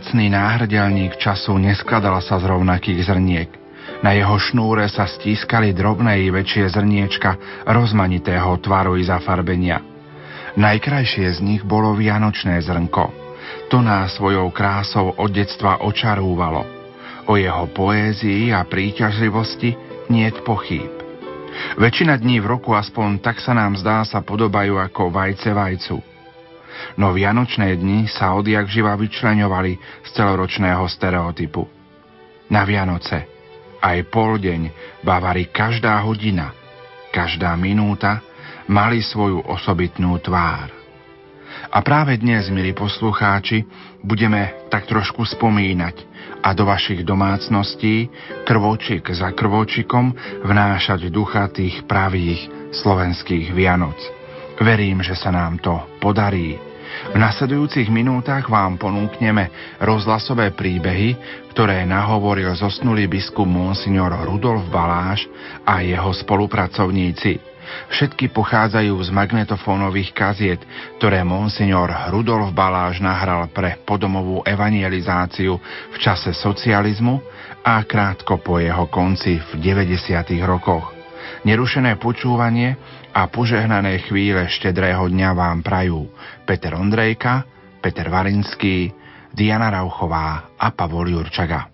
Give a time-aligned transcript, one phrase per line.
[0.00, 3.52] vzácný náhrdelník času neskladal sa z rovnakých zrniek.
[4.00, 7.36] Na jeho šnúre sa stískali drobné i väčšie zrniečka
[7.68, 9.84] rozmanitého tvaru i zafarbenia.
[10.56, 13.12] Najkrajšie z nich bolo vianočné zrnko.
[13.68, 16.64] To nás svojou krásou od detstva očarúvalo.
[17.28, 19.76] O jeho poézii a príťažlivosti
[20.08, 20.88] niet pochýb.
[21.76, 26.09] Väčšina dní v roku aspoň tak sa nám zdá sa podobajú ako vajce vajcu.
[26.96, 31.62] No vianočné dni sa odjak živa vyčleňovali z celoročného stereotypu.
[32.50, 33.40] Na Vianoce
[33.80, 34.70] aj poldeň,
[35.00, 36.52] bavari každá hodina,
[37.08, 38.20] každá minúta
[38.68, 40.68] mali svoju osobitnú tvár.
[41.70, 43.62] A práve dnes, milí poslucháči,
[44.02, 45.96] budeme tak trošku spomínať
[46.40, 48.10] a do vašich domácností
[48.48, 50.14] krvočik za krvočikom
[50.46, 53.98] vnášať ducha tých pravých slovenských Vianoc.
[54.60, 56.69] Verím, že sa nám to podarí
[57.10, 59.48] v nasledujúcich minútach vám ponúkneme
[59.80, 61.16] rozhlasové príbehy,
[61.56, 65.24] ktoré nahovoril zosnulý biskup Monsignor Rudolf Baláš
[65.64, 67.40] a jeho spolupracovníci.
[67.90, 70.60] Všetky pochádzajú z magnetofónových kaziet,
[70.98, 75.56] ktoré monsignor Rudolf Baláš nahral pre podomovú evangelizáciu
[75.94, 77.22] v čase socializmu
[77.64, 79.96] a krátko po jeho konci v 90.
[80.44, 80.99] rokoch.
[81.46, 82.76] Nerušené počúvanie
[83.16, 86.10] a požehnané chvíle štedrého dňa vám prajú
[86.44, 87.46] Peter Ondrejka,
[87.80, 88.92] Peter Varinský,
[89.32, 91.70] Diana Rauchová a Pavol Jurčaga.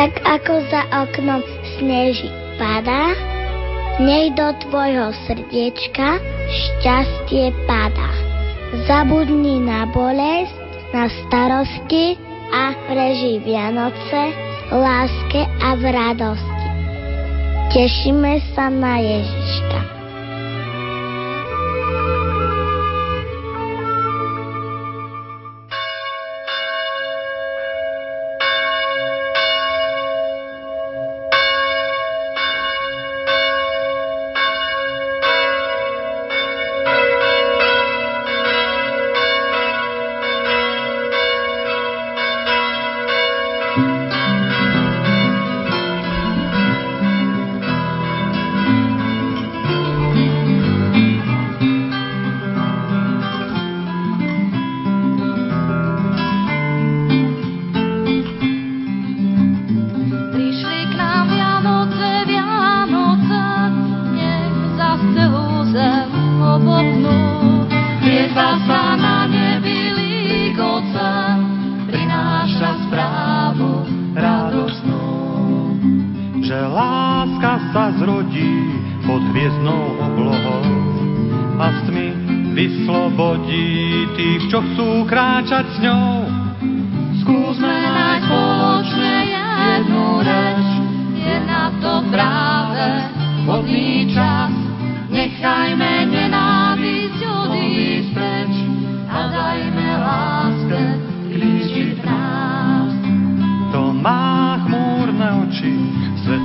[0.00, 1.44] Tak ako za oknom
[1.76, 3.12] sneží padá,
[4.00, 6.16] nech do tvojho srdiečka
[6.48, 8.10] šťastie padá.
[8.88, 10.56] Zabudni na bolesť,
[10.96, 12.16] na starosti
[12.50, 14.32] a prežij Vianoce
[14.72, 16.68] láske a v radosti.
[17.70, 19.99] Tešíme sa na Ježiška.
[77.70, 78.66] sa zrodí
[79.06, 80.64] pod hviezdnou oblohou
[81.62, 82.08] a s tmy
[82.50, 86.10] vyslobodí tých, čo chcú kráčať s ňou.
[87.22, 90.66] Skúsme nájsť spoločne jednu reč,
[91.14, 92.86] je na to práve
[93.46, 94.50] vhodný čas.
[95.10, 95.99] Nechajme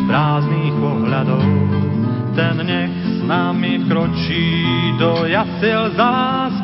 [0.07, 1.45] prázdnych pohľadov.
[2.35, 4.45] Ten nech s nami kročí
[4.99, 6.54] do jasiel zás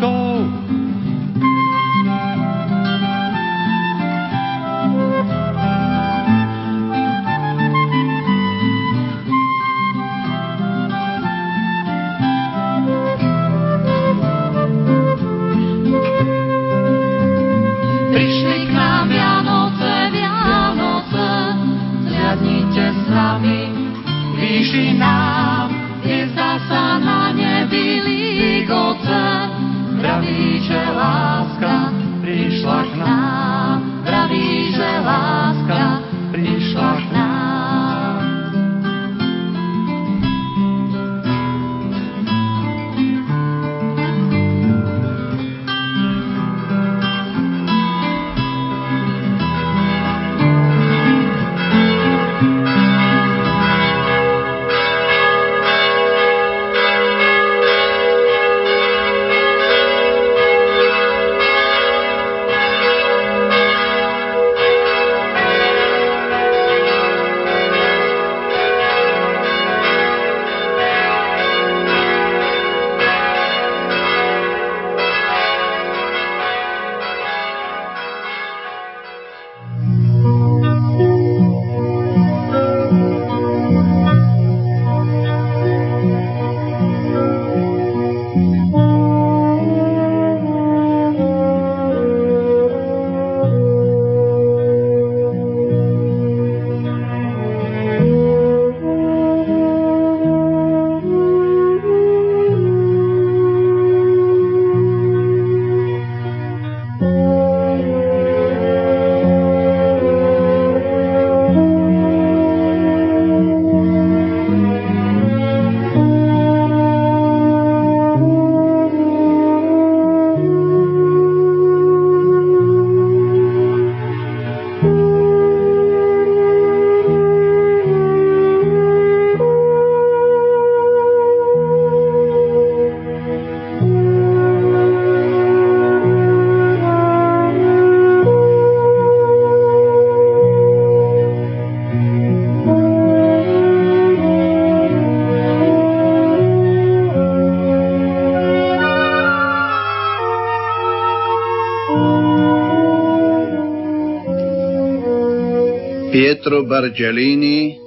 [156.51, 157.80] Pietro Bargelini,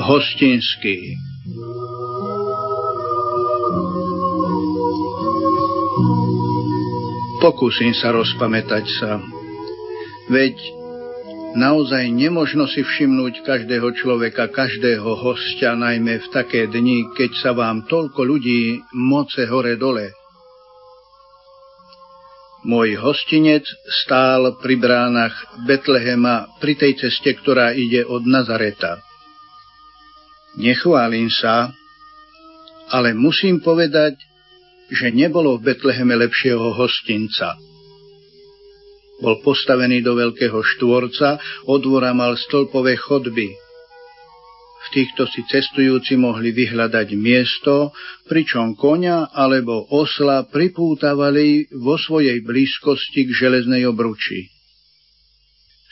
[0.00, 1.12] Hostinský.
[7.44, 9.20] Pokúsim sa rozpamätať sa.
[10.32, 10.56] Veď
[11.60, 17.84] naozaj nemožno si všimnúť každého človeka, každého hostia, najmä v také dni, keď sa vám
[17.92, 20.16] toľko ľudí moce hore-dole.
[22.66, 23.62] Môj hostinec
[24.02, 25.38] stál pri bránach
[25.70, 28.98] Betlehema pri tej ceste, ktorá ide od Nazareta.
[30.58, 31.70] Nechválim sa,
[32.90, 34.18] ale musím povedať,
[34.90, 37.54] že nebolo v Betleheme lepšieho hostinca.
[39.22, 41.38] Bol postavený do veľkého štvorca,
[41.70, 41.82] od
[42.18, 43.65] mal stĺpové chodby.
[44.76, 47.96] V týchto si cestujúci mohli vyhľadať miesto,
[48.28, 54.52] pričom konia alebo osla pripútavali vo svojej blízkosti k železnej obruči.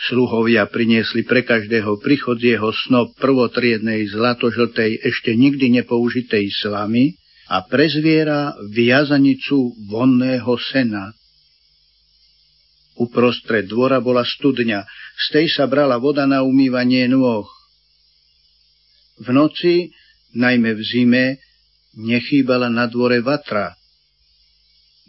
[0.05, 7.17] Sluhovia priniesli pre každého prichodzieho snop prvotriednej zlatožltej ešte nikdy nepoužitej slamy,
[7.49, 11.13] a pre zviera viazanicu vonného sena.
[12.95, 14.87] Uprostred dvora bola studňa,
[15.19, 17.45] z tej sa brala voda na umývanie nôh.
[19.21, 19.95] V noci,
[20.35, 21.25] najmä v zime,
[21.95, 23.75] nechýbala na dvore vatra.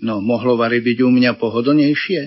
[0.06, 2.22] No mohlo vari byť u mňa pohodlnejšie?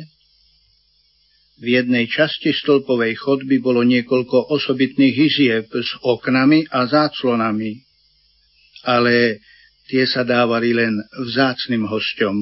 [1.59, 7.83] V jednej časti stĺpovej chodby bolo niekoľko osobitných izieb s oknami a záclonami.
[8.87, 9.43] Ale
[9.91, 12.37] tie sa dávali len vzácným hosťom.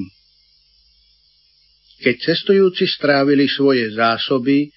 [1.96, 4.68] Keď cestujúci strávili svoje zásoby,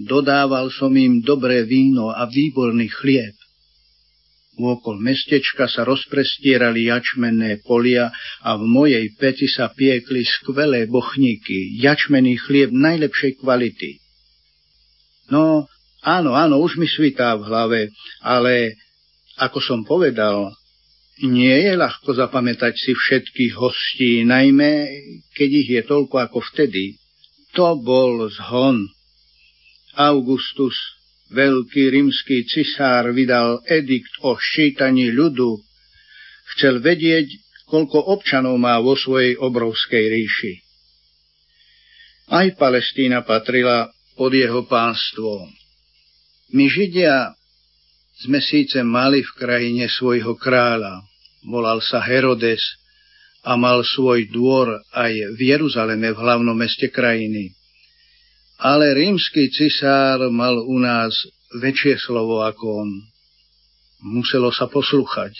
[0.00, 3.36] dodával som im dobré víno a výborný chlieb.
[4.54, 12.38] Vôkol mestečka sa rozprestierali jačmenné polia a v mojej peci sa piekli skvelé bochníky, jačmený
[12.38, 13.98] chlieb najlepšej kvality.
[15.34, 15.66] No,
[16.06, 17.80] áno, áno, už mi svitá v hlave,
[18.22, 18.78] ale
[19.42, 20.54] ako som povedal,
[21.22, 24.86] nie je ľahko zapamätať si všetkých hostí, najmä
[25.34, 26.98] keď ich je toľko ako vtedy.
[27.54, 28.86] To bol zhon.
[29.94, 30.74] Augustus,
[31.34, 35.58] veľký rímsky cisár, vydal edikt o ščítaní ľudu.
[36.54, 37.26] Chcel vedieť,
[37.66, 40.54] koľko občanov má vo svojej obrovskej ríši.
[42.30, 45.50] Aj Palestína patrila pod jeho pánstvo.
[46.54, 47.34] My Židia
[48.24, 51.02] sme síce mali v krajine svojho kráľa,
[51.50, 52.62] volal sa Herodes
[53.44, 57.52] a mal svoj dvor aj v Jeruzaleme, v hlavnom meste krajiny.
[58.64, 61.12] Ale rímsky cisár mal u nás
[61.60, 62.90] väčšie slovo ako on.
[64.08, 65.36] Muselo sa poslúchať.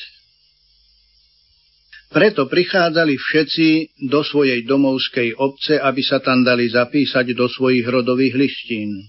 [2.12, 3.68] Preto prichádzali všetci
[4.12, 9.08] do svojej domovskej obce, aby sa tam dali zapísať do svojich rodových listín.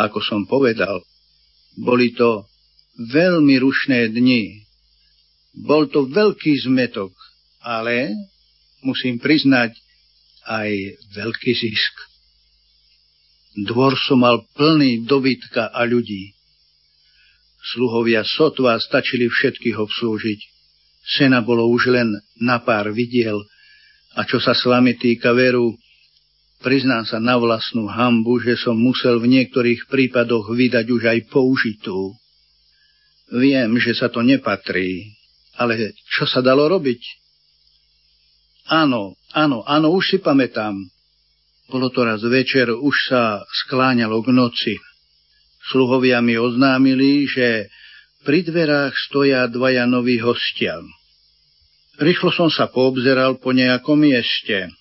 [0.00, 1.04] Ako som povedal,
[1.78, 2.48] boli to
[2.96, 4.66] veľmi rušné dni.
[5.62, 7.12] Bol to veľký zmetok,
[7.60, 8.18] ale
[8.82, 9.76] musím priznať
[10.48, 10.70] aj
[11.12, 12.09] veľký zisk.
[13.56, 16.34] Dvor som mal plný dobytka a ľudí.
[17.60, 20.40] Sluhovia sotva stačili všetkých obslúžiť.
[21.04, 23.42] Sena bolo už len na pár vidiel
[24.14, 25.74] a čo sa slamy týka veru,
[26.60, 32.12] Priznám sa na vlastnú hambu, že som musel v niektorých prípadoch vydať už aj použitú.
[33.32, 35.08] Viem, že sa to nepatrí,
[35.56, 37.00] ale čo sa dalo robiť?
[38.68, 40.76] Áno, áno, áno, už si pamätám.
[41.70, 44.74] Bolo to raz večer, už sa skláňalo k noci.
[45.70, 47.70] Sluhovia mi oznámili, že
[48.26, 50.82] pri dverách stoja dvaja noví hostia.
[52.02, 54.74] Rýchlo som sa poobzeral po nejakom mieste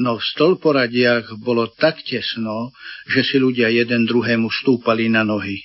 [0.00, 2.72] no v stĺporadiach bolo tak tesno,
[3.10, 5.60] že si ľudia jeden druhému stúpali na nohy.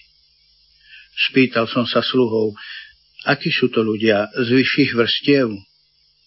[1.32, 2.54] Spýtal som sa sluhov,
[3.24, 5.48] akí sú to ľudia z vyšších vrstiev?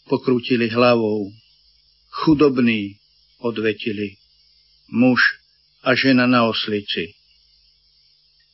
[0.09, 1.31] Pokrútili hlavou.
[2.25, 2.99] Chudobní,
[3.39, 4.20] odvetili.
[4.91, 5.41] Muž
[5.87, 7.15] a žena na oslici.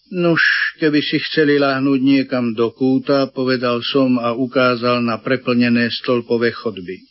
[0.06, 0.38] Nuž,
[0.78, 7.02] keby si chceli láhnuť niekam do kúta, povedal som a ukázal na preplnené stĺpové chodby.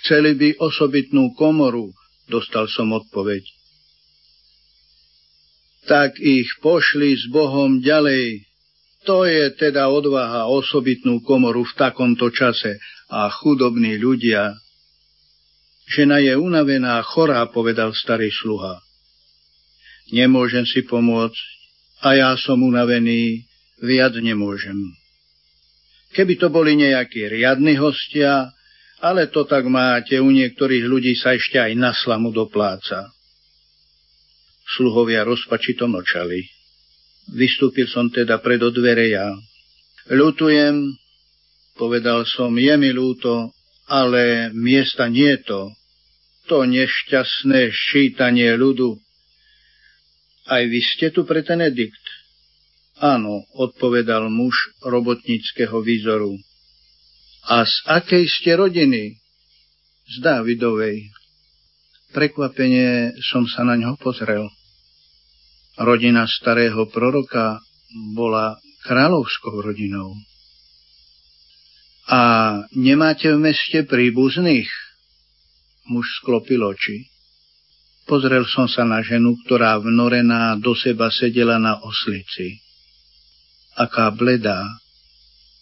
[0.00, 1.94] Chceli by osobitnú komoru,
[2.26, 3.46] dostal som odpoveď.
[5.86, 8.46] Tak ich pošli s Bohom ďalej.
[9.06, 14.58] To je teda odvaha osobitnú komoru v takomto čase a chudobní ľudia.
[15.90, 18.78] Žena je unavená chorá, povedal starý sluha.
[20.14, 21.42] Nemôžem si pomôcť
[22.06, 23.42] a ja som unavený,
[23.82, 24.78] viac nemôžem.
[26.14, 28.54] Keby to boli nejakí riadni hostia,
[29.02, 33.10] ale to tak máte, u niektorých ľudí sa ešte aj na slamu dopláca.
[34.78, 36.46] Sluhovia rozpačito mlčali.
[37.34, 39.30] Vystúpil som teda pred dvere ja.
[40.10, 40.94] Ľutujem,
[41.74, 43.50] povedal som, je mi ľúto,
[43.90, 45.79] ale miesta nie to.
[46.50, 48.98] To nešťastné ščítanie ľudu.
[50.50, 52.02] Aj vy ste tu pre ten edikt?
[52.98, 56.34] Áno, odpovedal muž robotníckého výzoru.
[57.46, 59.22] A z akej ste rodiny?
[60.10, 61.14] Z Dávidovej.
[62.10, 64.50] Prekvapenie som sa na ňo pozrel.
[65.78, 67.62] Rodina starého proroka
[68.10, 68.58] bola
[68.90, 70.18] kráľovskou rodinou.
[72.10, 72.20] A
[72.74, 74.66] nemáte v meste príbuzných?
[75.88, 77.08] Muž sklopil oči.
[78.04, 82.58] Pozrel som sa na ženu, ktorá vnorená do seba sedela na oslici.
[83.78, 84.66] Aká bledá,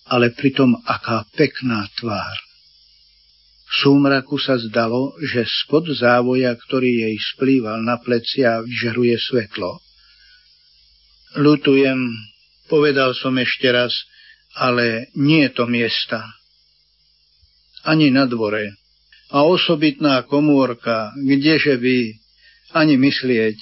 [0.08, 2.36] ale pritom aká pekná tvár.
[3.68, 9.76] V súmraku sa zdalo, že spod závoja, ktorý jej splýval na plecia, vyžaruje svetlo.
[11.36, 12.08] Lutujem,
[12.72, 13.92] povedal som ešte raz,
[14.56, 16.24] ale nie je to miesta.
[17.84, 18.77] Ani na dvore.
[19.28, 21.96] A osobitná komórka, kdeže by
[22.72, 23.56] ani myslieť.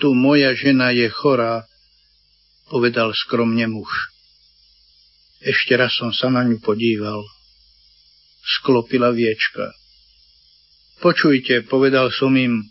[0.00, 1.68] Tu moja žena je chorá,
[2.72, 3.92] povedal skromne muž.
[5.44, 7.20] Ešte raz som sa na ňu podíval
[8.44, 9.72] sklopila viečka.
[11.00, 12.64] Počujte, povedal som im,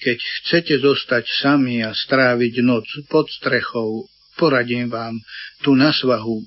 [0.00, 4.04] keď chcete zostať sami a stráviť noc pod strechou,
[4.36, 5.16] poradím vám,
[5.64, 6.44] tu na svahu,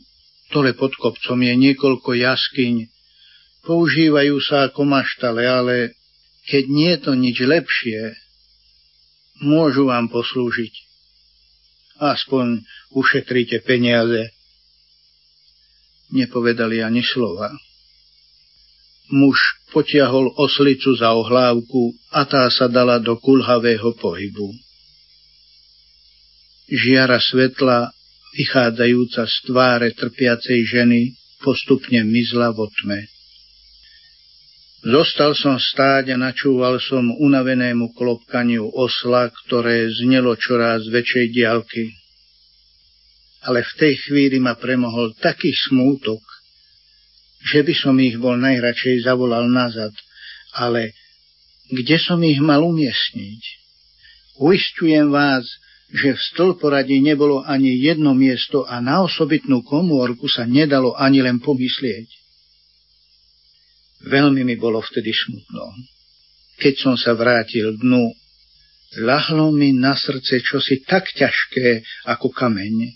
[0.53, 2.96] dole pod kopcom je niekoľko jaskyň,
[3.67, 5.99] používajú sa ako maštale, ale
[6.47, 8.15] keď nie je to nič lepšie,
[9.43, 10.73] môžu vám poslúžiť.
[11.99, 12.63] Aspoň
[12.95, 14.31] ušetríte peniaze.
[16.15, 17.51] Nepovedali ani slova.
[19.11, 19.39] Muž
[19.75, 24.55] potiahol oslicu za ohlávku a tá sa dala do kulhavého pohybu.
[26.67, 27.91] Žiara svetla,
[28.35, 31.01] vychádzajúca z tváre trpiacej ženy,
[31.39, 33.16] postupne mizla vo tme.
[34.85, 41.89] Zostal som stáť a načúval som unavenému klopkaniu osla, ktoré znelo čoraz väčšej diálky.
[43.41, 46.21] Ale v tej chvíli ma premohol taký smútok,
[47.41, 49.93] že by som ich bol najradšej zavolal nazad,
[50.53, 50.93] ale
[51.73, 53.41] kde som ich mal umiestniť?
[54.37, 55.43] Uistujem vás,
[55.89, 61.39] že v stĺporadí nebolo ani jedno miesto a na osobitnú komórku sa nedalo ani len
[61.39, 62.26] pomyslieť.
[64.05, 65.73] Veľmi mi bolo vtedy smutno.
[66.57, 68.13] Keď som sa vrátil dnu,
[69.01, 72.93] lahlo mi na srdce čosi tak ťažké ako kameň.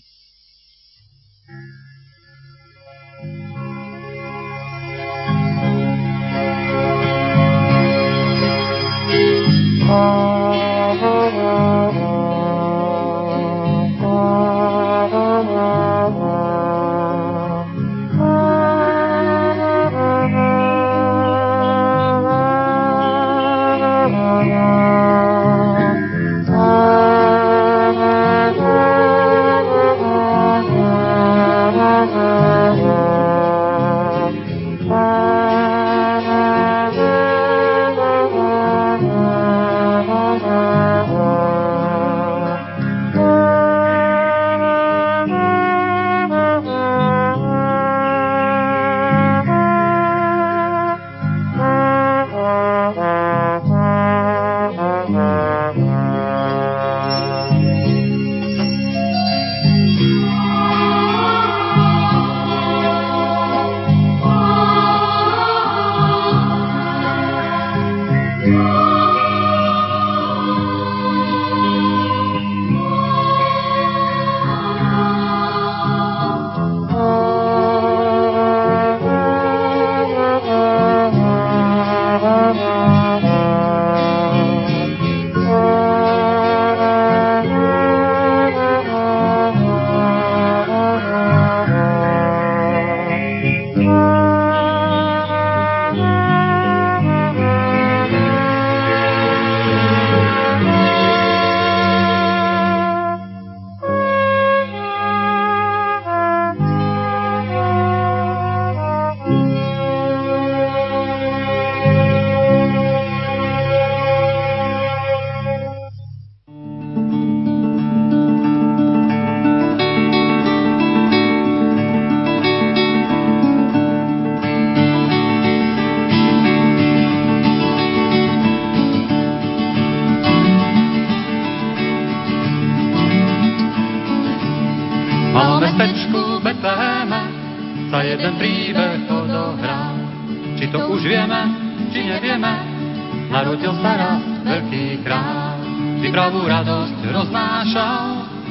[143.70, 145.62] Sa raz veľký král.
[146.02, 148.06] Či pravú radosť roznášal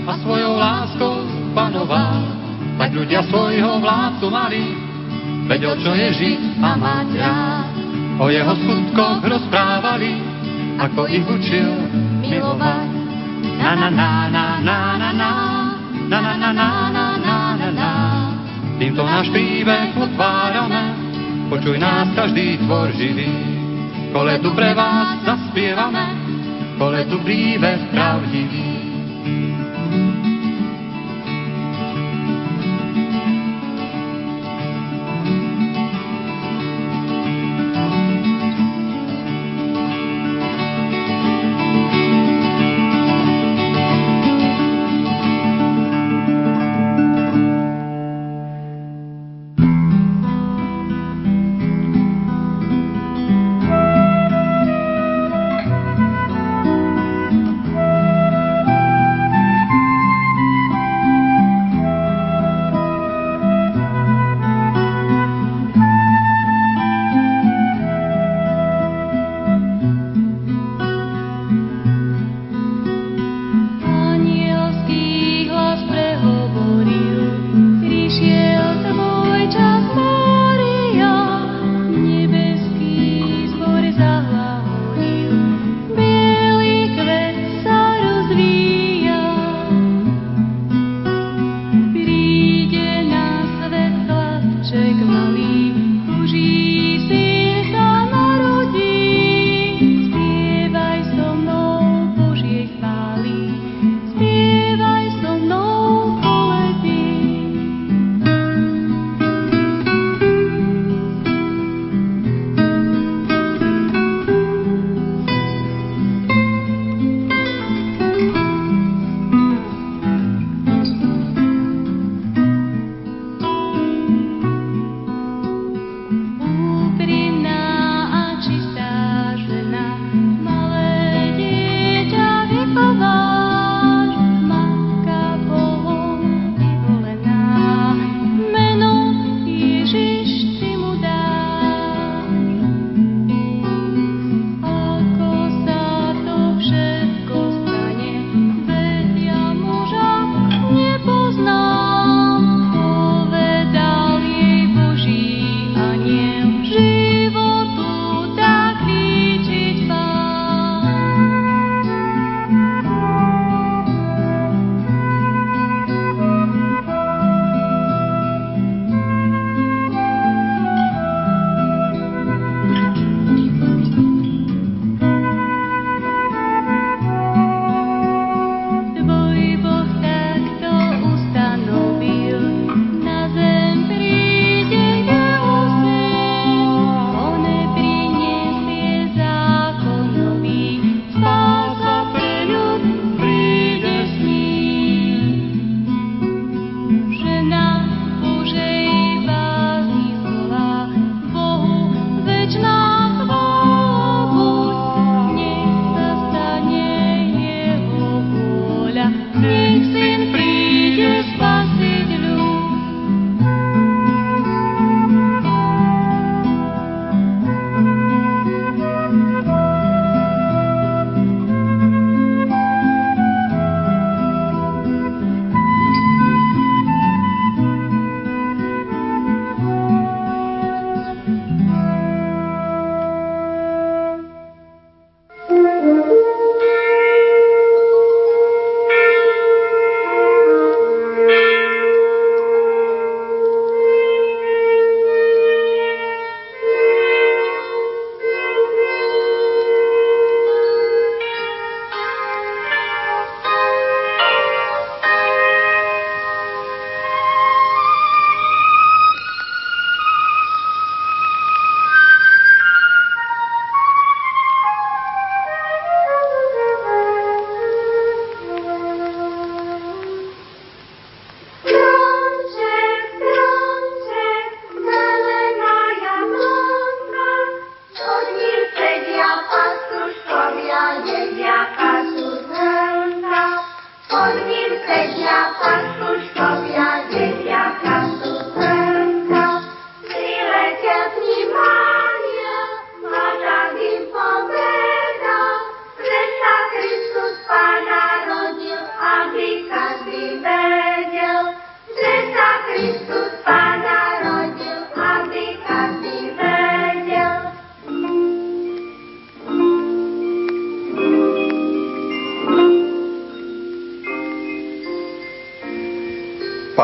[0.08, 2.24] a svojou láskou panoval,
[2.80, 4.65] tak ľudia svojho vládcu mali,
[5.52, 7.71] vedel, čo je žiť a mať rád.
[8.24, 10.24] O jeho skutkoch rozprávali,
[10.80, 11.71] ako ich učil
[12.24, 12.89] milovať.
[13.60, 15.32] Na na na na na na na
[16.08, 17.91] na na na na na na na na
[18.82, 20.97] Týmto náš príbeh otvárame,
[21.54, 23.51] počuj nás každý tvor živý.
[24.12, 26.06] Koletu pre vás zaspievame,
[26.76, 28.61] koletu príbeh pravdivý.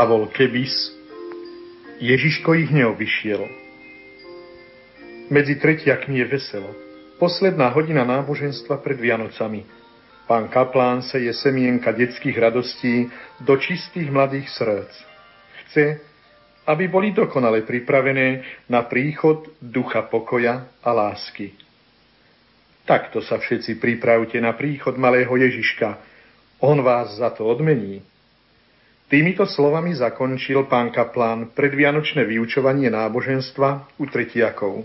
[0.08, 0.72] Pavol Kebis
[2.00, 3.44] Ježiško ich neobyšiel.
[5.28, 6.72] Medzi tretiakmi je veselo.
[7.20, 9.68] Posledná hodina náboženstva pred Vianocami.
[10.24, 13.12] Pán kaplán je semienka detských radostí
[13.44, 14.96] do čistých mladých srdc.
[15.60, 16.00] Chce,
[16.72, 21.52] aby boli dokonale pripravené na príchod ducha pokoja a lásky.
[22.88, 26.00] Takto sa všetci pripravte na príchod malého Ježiška.
[26.64, 28.08] On vás za to odmení.
[29.08, 34.84] Týmito slovami zakončil pán kaplán predvianočné vyučovanie náboženstva u tretiakov.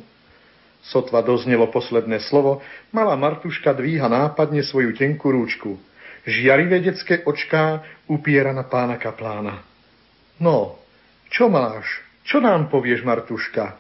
[0.79, 2.63] Sotva doznelo posledné slovo,
[2.95, 5.75] malá Martuška dvíha nápadne svoju tenkú rúčku.
[6.23, 9.67] Žiarivé detské očká upiera na pána kaplána.
[10.39, 10.79] No,
[11.27, 11.91] čo máš?
[12.23, 13.75] Čo nám povieš, Martuška?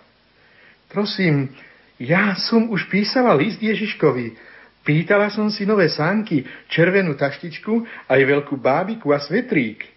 [0.90, 1.54] Prosím,
[2.02, 4.34] ja som už písala list Ježiškovi.
[4.82, 9.91] Pýtala som si nové sánky, červenú taštičku, aj veľkú bábiku a svetrík.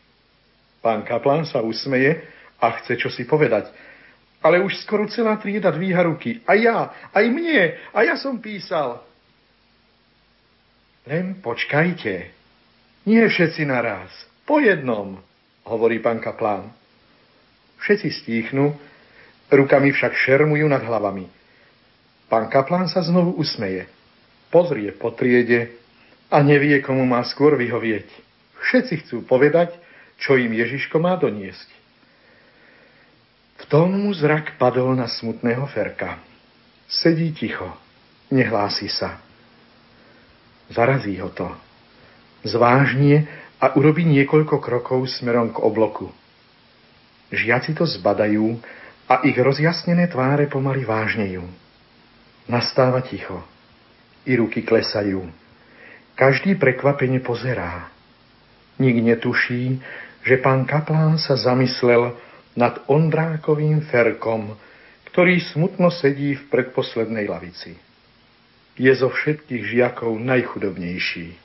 [0.86, 2.22] Pán Kaplan sa usmeje
[2.62, 3.74] a chce čo si povedať.
[4.46, 6.46] Ale už skoro celá trieda dvíha ruky.
[6.46, 9.02] A ja, aj mne, a ja som písal.
[11.10, 12.30] Len počkajte.
[13.10, 14.14] Nie všetci naraz.
[14.46, 15.18] Po jednom,
[15.66, 16.70] hovorí pán Kaplán.
[17.82, 18.78] Všetci stíchnu,
[19.50, 21.26] rukami však šermujú nad hlavami.
[22.30, 23.90] Pán Kaplán sa znovu usmeje.
[24.54, 25.82] Pozrie po triede
[26.30, 28.06] a nevie, komu má skôr vyhovieť.
[28.70, 29.74] Všetci chcú povedať,
[30.20, 31.70] čo im Ježiško má doniesť.
[33.56, 36.20] V tom mu zrak padol na smutného Ferka.
[36.86, 37.72] Sedí ticho,
[38.30, 39.20] nehlási sa.
[40.70, 41.50] Zarazí ho to.
[42.46, 43.26] Zvážnie
[43.58, 46.14] a urobí niekoľko krokov smerom k obloku.
[47.34, 48.62] Žiaci to zbadajú
[49.10, 51.46] a ich rozjasnené tváre pomaly vážnejú.
[52.46, 53.42] Nastáva ticho.
[54.26, 55.26] I ruky klesajú.
[56.14, 57.90] Každý prekvapene pozerá.
[58.76, 59.80] Nik netuší,
[60.26, 62.18] že pán kaplán sa zamyslel
[62.58, 64.56] nad Ondrákovým ferkom,
[65.12, 67.78] ktorý smutno sedí v predposlednej lavici.
[68.76, 71.40] Je zo všetkých žiakov najchudobnejší.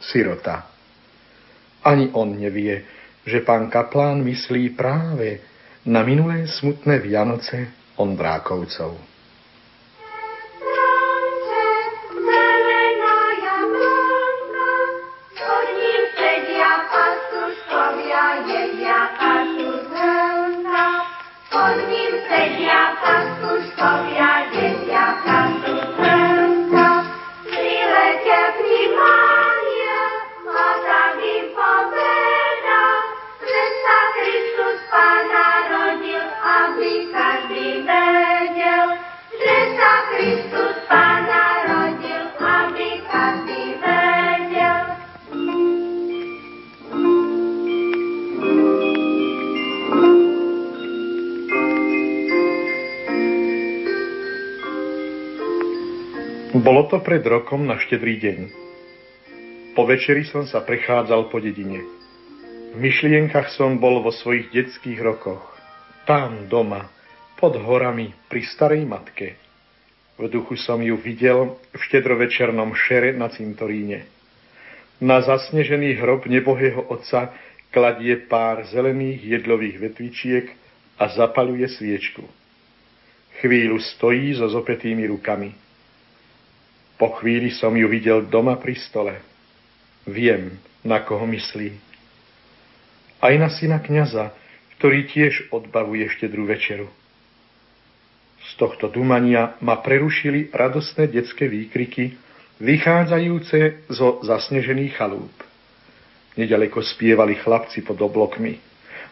[0.00, 0.64] Sirota.
[1.84, 2.88] Ani on nevie,
[3.28, 5.44] že pán kaplán myslí práve
[5.84, 7.68] na minulé smutné Vianoce
[8.00, 9.09] Ondrákovcov.
[56.60, 58.38] Bolo to pred rokom na štedrý deň.
[59.72, 61.80] Po večeri som sa prechádzal po dedine.
[62.70, 65.40] V myšlienkach som bol vo svojich detských rokoch.
[66.04, 66.84] Tam doma,
[67.40, 69.40] pod horami, pri starej matke.
[70.20, 74.04] V duchu som ju videl v štedrovečernom šere na cintoríne.
[75.00, 77.32] Na zasnežený hrob nebohého otca
[77.72, 80.52] kladie pár zelených jedlových vetvičiek
[81.00, 82.20] a zapaluje sviečku.
[83.40, 85.69] Chvíľu stojí so zopetými rukami.
[87.00, 89.24] Po chvíli som ju videl doma pri stole.
[90.04, 91.72] Viem, na koho myslí.
[93.24, 94.36] Aj na syna kniaza,
[94.76, 96.92] ktorý tiež odbavuje štedrú večeru.
[98.52, 102.20] Z tohto dumania ma prerušili radostné detské výkriky,
[102.60, 105.32] vychádzajúce zo zasnežených chalúp.
[106.36, 108.60] Nedaleko spievali chlapci pod oblokmi.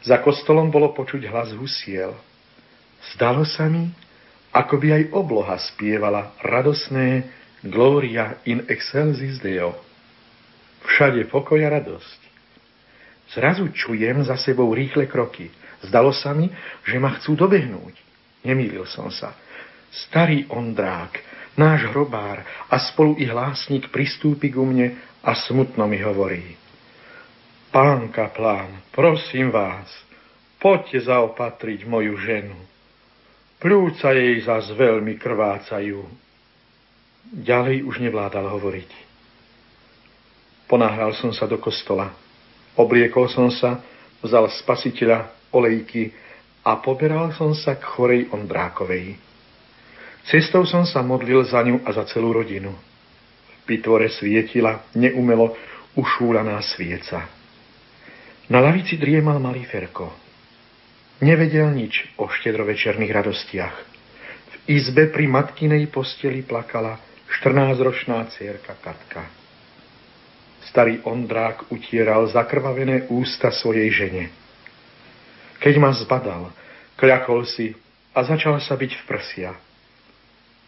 [0.04, 2.12] Za kostolom bolo počuť hlas husiel.
[3.16, 3.88] Zdalo sa mi,
[4.52, 9.74] ako by aj obloha spievala radosné Gloria in excelsis Deo.
[10.86, 12.20] Všade pokoj a radosť.
[13.34, 15.50] Zrazu čujem za sebou rýchle kroky.
[15.84, 16.48] Zdalo sa mi,
[16.86, 17.94] že ma chcú dobehnúť.
[18.46, 19.34] Nemýlil som sa.
[19.90, 21.18] Starý Ondrák,
[21.58, 24.94] náš hrobár a spolu i hlásnik pristúpi ku mne
[25.26, 26.56] a smutno mi hovorí.
[27.68, 29.90] Pán kaplán, prosím vás,
[30.56, 32.56] poďte zaopatriť moju ženu.
[33.58, 36.27] Plúca jej zas veľmi krvácajú.
[37.28, 38.90] Ďalej už nevládal hovoriť.
[40.64, 42.08] Ponáhľal som sa do kostola.
[42.76, 43.84] Obliekol som sa,
[44.24, 46.12] vzal spasiteľa, olejky
[46.64, 49.16] a poberal som sa k chorej Ondrákovej.
[50.28, 52.72] Cestou som sa modlil za ňu a za celú rodinu.
[52.72, 55.56] V pitvore svietila neumelo
[55.96, 57.28] ušúlaná svieca.
[58.48, 60.12] Na lavici driemal malý Ferko.
[61.24, 63.76] Nevedel nič o štedrovečerných radostiach.
[64.48, 69.28] V izbe pri matkinej posteli plakala 14-ročná cierka Katka.
[70.68, 74.24] Starý Ondrák utieral zakrvavené ústa svojej žene.
[75.60, 76.52] Keď ma zbadal,
[76.96, 77.76] kľakol si
[78.16, 79.50] a začal sa byť v prsia.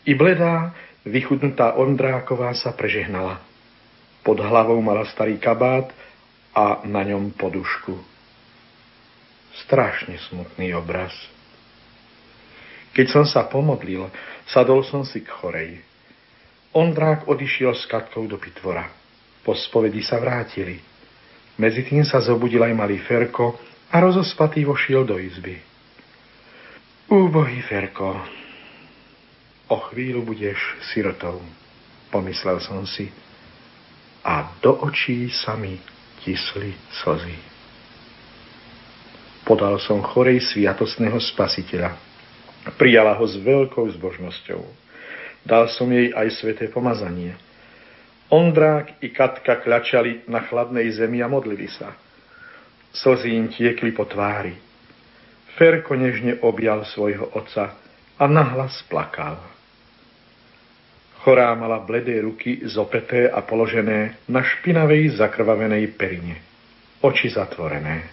[0.05, 0.73] I bledá,
[1.05, 3.41] vychudnutá Ondráková sa prežehnala.
[4.21, 5.89] Pod hlavou mala starý kabát
[6.53, 7.97] a na ňom podušku.
[9.65, 11.13] Strašne smutný obraz.
[12.93, 14.11] Keď som sa pomodlil,
[14.51, 15.90] sadol som si k chorej.
[16.71, 18.87] Ondrák odišiel s Katkou do pitvora.
[19.43, 20.79] Po spovedi sa vrátili.
[21.59, 23.59] Medzi tým sa zobudil aj malý Ferko
[23.91, 25.59] a rozospatý vošiel do izby.
[27.11, 28.23] Úbohý Ferko,
[29.67, 30.63] o chvíľu budeš
[30.95, 31.43] sirotou,
[32.15, 33.11] pomyslel som si.
[34.23, 35.75] A do očí sa mi
[36.23, 36.71] tisli
[37.03, 37.35] slzy.
[39.43, 41.99] Podal som chorej sviatosného spasiteľa.
[42.79, 44.63] Prijala ho s veľkou zbožnosťou.
[45.45, 47.37] Dal som jej aj sveté pomazanie.
[48.31, 51.97] Ondrák i Katka kľačali na chladnej zemi a modlili sa.
[52.95, 54.55] Slzy im tiekli po tvári.
[55.59, 57.75] Ferko nežne objal svojho otca
[58.21, 59.41] a nahlas plakal.
[61.21, 66.41] Chorá mala bledé ruky zopeté a položené na špinavej zakrvavenej perine.
[67.05, 68.09] Oči zatvorené.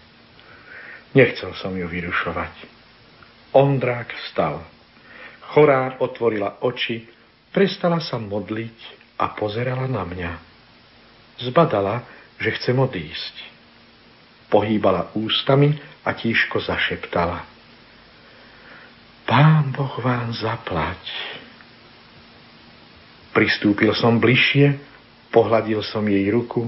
[1.16, 2.54] Nechcel som ju vyrušovať.
[3.56, 4.60] Ondrák vstal.
[5.56, 7.08] Chorá otvorila oči,
[7.58, 8.78] prestala sa modliť
[9.18, 10.32] a pozerala na mňa.
[11.42, 12.06] Zbadala,
[12.38, 13.58] že chcem odísť
[14.48, 17.44] pohýbala ústami a tížko zašeptala.
[19.28, 21.04] Pán Boh vám zaplať.
[23.36, 24.80] Pristúpil som bližšie,
[25.36, 26.64] pohľadil som jej ruku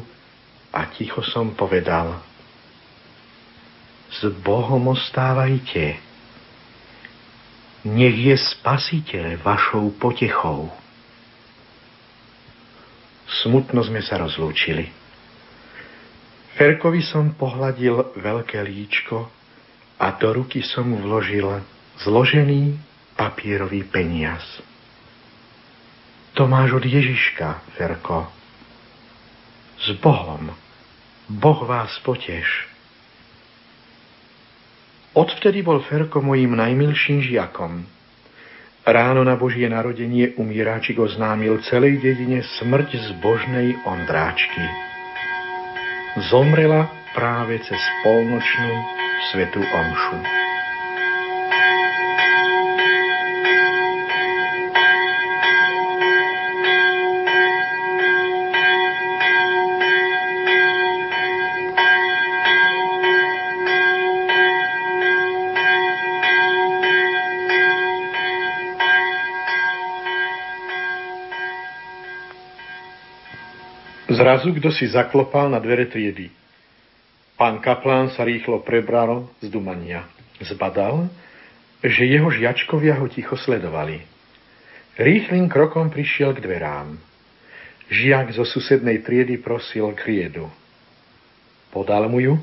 [0.75, 2.19] a ticho som povedal.
[4.11, 6.08] S Bohom ostávajte.
[7.87, 10.67] Nech je spasiteľ vašou potechou.
[13.39, 14.91] Smutno sme sa rozlúčili.
[16.59, 19.31] Ferkovi som pohľadil veľké líčko
[19.95, 21.47] a do ruky som mu vložil
[22.03, 22.75] zložený
[23.15, 24.43] papierový peniaz.
[26.35, 28.27] To máš od Ježiška, Ferko.
[29.79, 30.51] S Bohom.
[31.31, 32.67] Boh vás poteš.
[35.19, 37.83] Odvtedy bol Ferko mojím najmilším žiakom.
[38.87, 44.63] Ráno na Božie narodenie umíráčik oznámil celej dedine smrť zbožnej Ondráčky
[46.31, 48.73] zomrela práve cez polnočnú
[49.31, 50.48] svetú omšu.
[74.19, 76.27] Zrazu kto si zaklopal na dvere triedy.
[77.39, 80.11] Pán kaplán sa rýchlo prebral z dumania.
[80.43, 81.07] Zbadal,
[81.79, 84.03] že jeho žiačkovia ho ticho sledovali.
[84.99, 86.99] Rýchlým krokom prišiel k dverám.
[87.87, 90.51] Žiak zo susednej triedy prosil kriedu.
[91.71, 92.35] Podal mu ju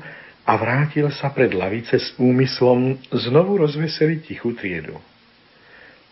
[0.49, 4.97] a vrátil sa pred lavice s úmyslom znovu rozveseliť tichú triedu.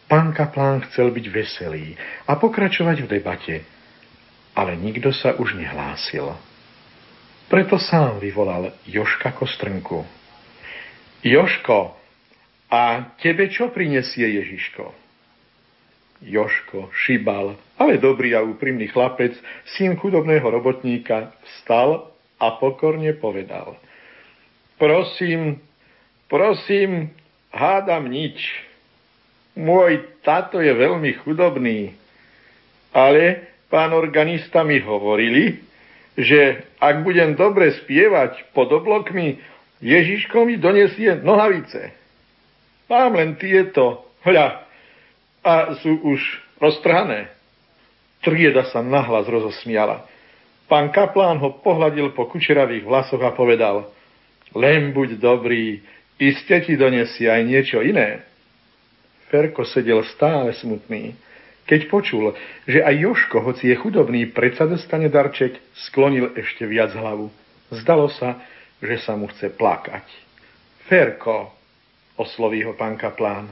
[0.06, 1.98] Pán kaplán chcel byť veselý
[2.30, 3.56] a pokračovať v debate–
[4.56, 6.32] ale nikto sa už nehlásil.
[7.52, 10.02] Preto sám vyvolal Joška Kostrnku.
[11.22, 11.94] Joško,
[12.72, 14.90] a tebe čo prinesie Ježiško?
[16.26, 19.38] Joško, šibal, ale dobrý a úprimný chlapec,
[19.78, 22.10] syn chudobného robotníka, vstal
[22.42, 23.78] a pokorne povedal.
[24.82, 25.62] Prosím,
[26.26, 27.14] prosím,
[27.54, 28.42] hádam nič.
[29.56, 31.96] Môj tato je veľmi chudobný,
[32.92, 35.60] ale pán organista mi hovorili,
[36.16, 39.36] že ak budem dobre spievať pod oblokmi,
[39.84, 41.92] Ježiško mi donesie nohavice.
[42.88, 44.64] Mám len tieto, hľa,
[45.44, 46.24] a sú už
[46.64, 47.28] roztrhané.
[48.24, 50.08] Trieda sa nahlas rozosmiala.
[50.72, 53.92] Pán kaplán ho pohľadil po kučeravých vlasoch a povedal,
[54.56, 55.84] len buď dobrý,
[56.16, 58.24] iste ti donesie aj niečo iné.
[59.28, 61.12] Ferko sedel stále smutný.
[61.66, 62.38] Keď počul,
[62.70, 65.58] že aj Joško, hoci je chudobný, predsa dostane darček,
[65.90, 67.34] sklonil ešte viac hlavu.
[67.74, 68.38] Zdalo sa,
[68.86, 70.06] že sa mu chce plakať.
[70.86, 71.50] Ferko,
[72.22, 73.50] osloví ho pán kaplán,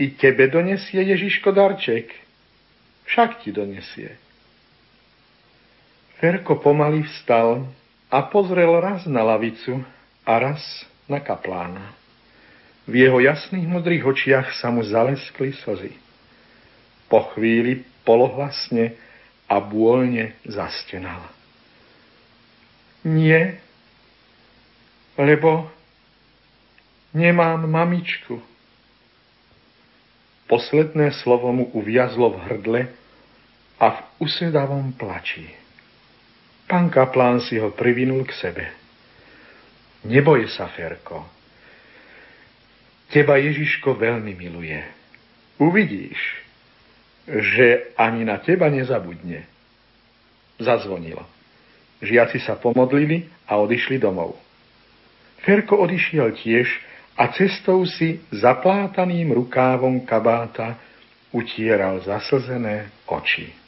[0.00, 2.10] i tebe donesie Ježiško darček?
[3.06, 4.18] Však ti donesie.
[6.18, 7.70] Ferko pomaly vstal
[8.10, 9.86] a pozrel raz na lavicu,
[10.26, 10.62] a raz
[11.06, 11.94] na kaplána.
[12.86, 16.09] V jeho jasných modrých očiach sa mu zaleskli slzy.
[17.10, 18.94] Po chvíli polohlasne
[19.50, 21.26] a bôľne zastenal.
[23.02, 23.58] Nie,
[25.18, 25.66] lebo
[27.10, 28.38] nemám mamičku.
[30.46, 32.80] Posledné slovo mu uviazlo v hrdle
[33.78, 35.46] a v usedavom plači.
[36.70, 38.66] Pán kaplán si ho privinul k sebe.
[40.06, 41.26] Neboj sa, Ferko.
[43.10, 44.78] Teba Ježiško veľmi miluje.
[45.58, 46.18] Uvidíš,
[47.38, 49.46] že ani na teba nezabudne.
[50.58, 51.22] Zazvonilo.
[52.02, 54.34] Žiaci sa pomodlili a odišli domov.
[55.40, 56.68] Ferko odišiel tiež
[57.16, 60.76] a cestou si zaplátaným rukávom kabáta
[61.32, 63.59] utieral zaslzené oči.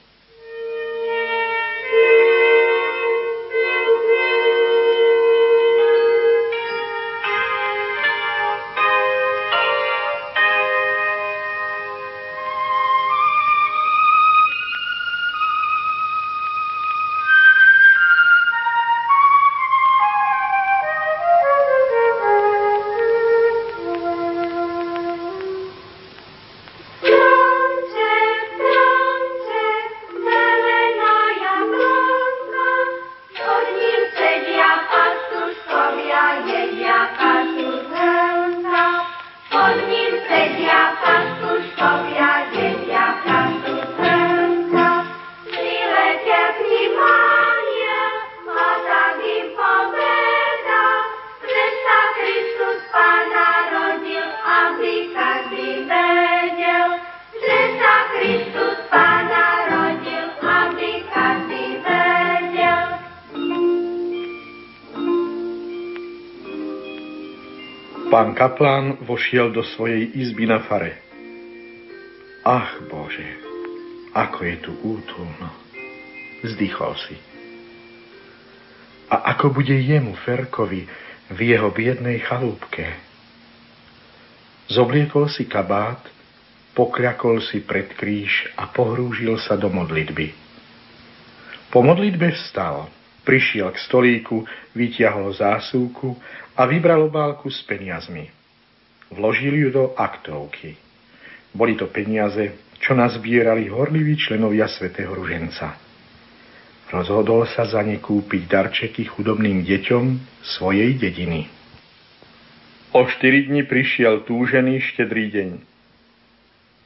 [68.22, 70.94] Pán kaplán vošiel do svojej izby na fare.
[72.46, 73.26] Ach, Bože,
[74.14, 75.50] ako je tu útulno.
[76.46, 77.18] Zdychol si.
[79.10, 80.86] A ako bude jemu, Ferkovi,
[81.34, 82.94] v jeho biednej chalúbke?
[84.70, 86.06] Zobliekol si kabát,
[86.78, 90.30] pokľakol si pred kríž a pohrúžil sa do modlitby.
[91.74, 92.86] Po modlitbe vstal,
[93.26, 94.46] prišiel k stolíku,
[94.78, 96.14] vytiahol zásuvku
[96.56, 98.28] a vybral obálku s peniazmi.
[99.12, 100.76] Vložil ju do aktovky.
[101.52, 105.76] Boli to peniaze, čo nazbierali horliví členovia svätého Ruženca.
[106.92, 110.04] Rozhodol sa za ne kúpiť darčeky chudobným deťom
[110.44, 111.48] svojej dediny.
[112.92, 115.50] O štyri dni prišiel túžený štedrý deň.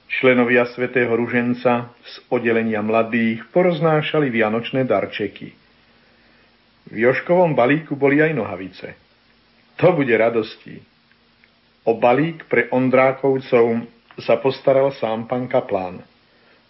[0.07, 5.51] Členovia svätého Ruženca z oddelenia mladých poroznášali vianočné darčeky.
[6.87, 8.89] V Joškovom balíku boli aj nohavice–
[9.77, 10.81] to bude radostí.
[11.87, 13.87] O balík pre Ondrákovcov
[14.18, 16.03] sa postaral sám pán Kaplán.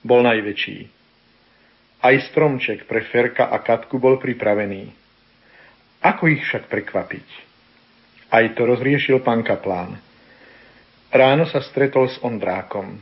[0.03, 0.91] Bol najväčší.
[2.03, 4.93] Aj stromček pre Ferka a Katku bol pripravený.
[6.05, 7.27] Ako ich však prekvapiť?
[8.29, 9.97] Aj to rozriešil pán Kaplán.
[11.09, 12.99] Ráno sa stretol s Ondrákom.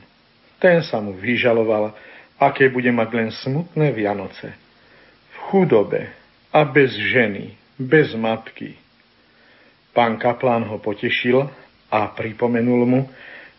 [0.63, 1.97] Ten sa mu vyžaloval,
[2.39, 4.55] aké bude mať len smutné Vianoce.
[5.35, 6.13] V chudobe
[6.55, 8.84] a bez ženy, bez matky,
[9.95, 11.47] Pán kaplán ho potešil
[11.87, 13.01] a pripomenul mu,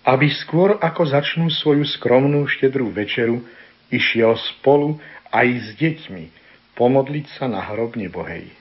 [0.04, 3.42] aby skôr ako začnú svoju skromnú štedrú večeru,
[3.88, 5.00] išiel spolu
[5.32, 6.24] aj s deťmi
[6.76, 8.52] pomodliť sa na hrob nebohej.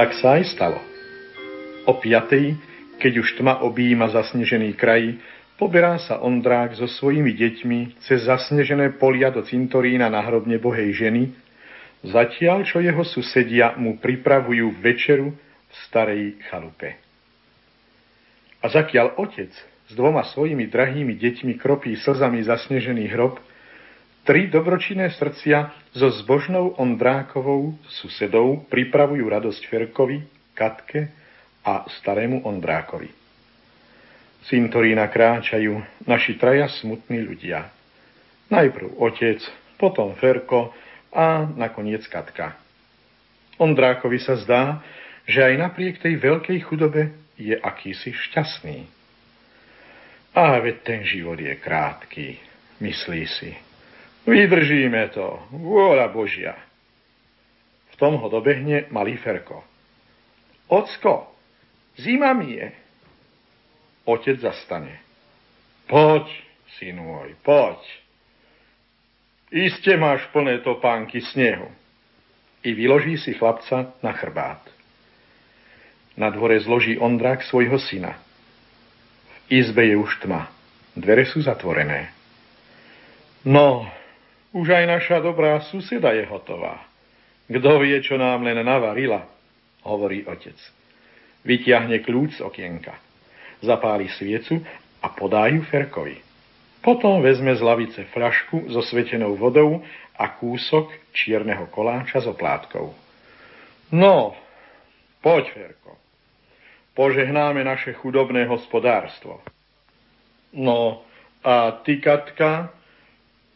[0.00, 0.80] Tak sa aj stalo.
[1.84, 2.56] O piatej,
[3.04, 5.20] keď už tma objíma zasnežený kraj,
[5.60, 11.36] poberá sa Ondrák so svojimi deťmi cez zasnežené polia do cintorína na hrobne bohej ženy,
[12.00, 16.96] zatiaľ čo jeho susedia mu pripravujú večeru v starej chalupe.
[18.64, 19.52] A zakiaľ otec
[19.84, 23.36] s dvoma svojimi drahými deťmi kropí slzami zasnežený hrob,
[24.20, 30.20] Tri dobročinné srdcia so zbožnou Ondrákovou susedou pripravujú radosť Ferkovi,
[30.52, 31.08] Katke
[31.64, 33.08] a starému Ondrákovi.
[34.44, 37.72] Cintorína kráčajú naši traja smutní ľudia.
[38.52, 39.40] Najprv otec,
[39.80, 40.72] potom Ferko
[41.12, 42.60] a nakoniec Katka.
[43.56, 44.84] Ondrákovi sa zdá,
[45.24, 48.84] že aj napriek tej veľkej chudobe je akýsi šťastný.
[50.36, 52.36] A veď ten život je krátky,
[52.84, 53.69] myslí si.
[54.28, 56.54] Vydržíme to, vôľa Božia.
[57.92, 59.64] V tom ho dobehne malý Ferko.
[60.68, 61.32] Ocko,
[61.96, 62.68] zima mi je.
[64.04, 65.00] Otec zastane.
[65.88, 66.30] Poď,
[66.78, 67.80] syn môj, poď.
[69.50, 71.66] Iste máš plné topánky snehu.
[72.62, 74.62] I vyloží si chlapca na chrbát.
[76.14, 78.20] Na dvore zloží Ondrak svojho syna.
[79.48, 80.52] V izbe je už tma.
[80.94, 82.12] Dvere sú zatvorené.
[83.42, 83.88] No,
[84.50, 86.82] už aj naša dobrá suseda je hotová.
[87.50, 89.26] Kto vie, čo nám len navarila,
[89.82, 90.54] hovorí otec.
[91.42, 92.94] Vytiahne kľúč z okienka.
[93.64, 94.62] Zapáli sviecu
[95.02, 96.20] a podá ju Ferkovi.
[96.80, 99.84] Potom vezme z lavice fľašku so svetenou vodou
[100.16, 102.92] a kúsok čierneho koláča s oplátkou.
[103.92, 104.32] No,
[105.20, 105.98] poď, Ferko.
[106.96, 109.40] Požehnáme naše chudobné hospodárstvo.
[110.56, 111.04] No,
[111.44, 112.72] a ty, Katka,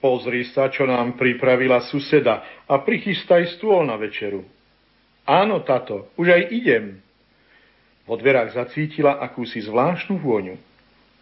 [0.04, 4.44] pozri sa, čo nám pripravila suseda a prichystaj stôl na večeru.
[5.24, 7.00] Áno, tato, už aj idem.
[8.04, 10.60] Vo dverách zacítila akúsi zvláštnu vôňu.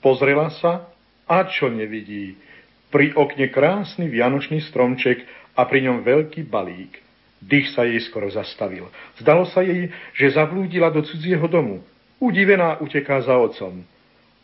[0.02, 0.90] Pozrela sa
[1.30, 2.34] a čo nevidí?
[2.90, 5.22] Pri okne krásny vianočný stromček
[5.54, 6.98] a pri ňom veľký balík.
[7.38, 8.90] Dých sa jej skoro zastavil.
[9.22, 11.86] Zdalo sa jej, že zablúdila do cudzieho domu.
[12.18, 13.86] Udivená uteká za otcom.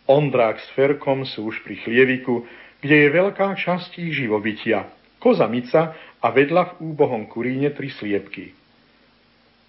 [0.06, 2.46] Ondrák s Ferkom sú už pri chlieviku,
[2.80, 4.90] kde je veľká časť živobytia.
[5.18, 8.54] Koza Mica a vedľa v úbohom kuríne tri sliepky.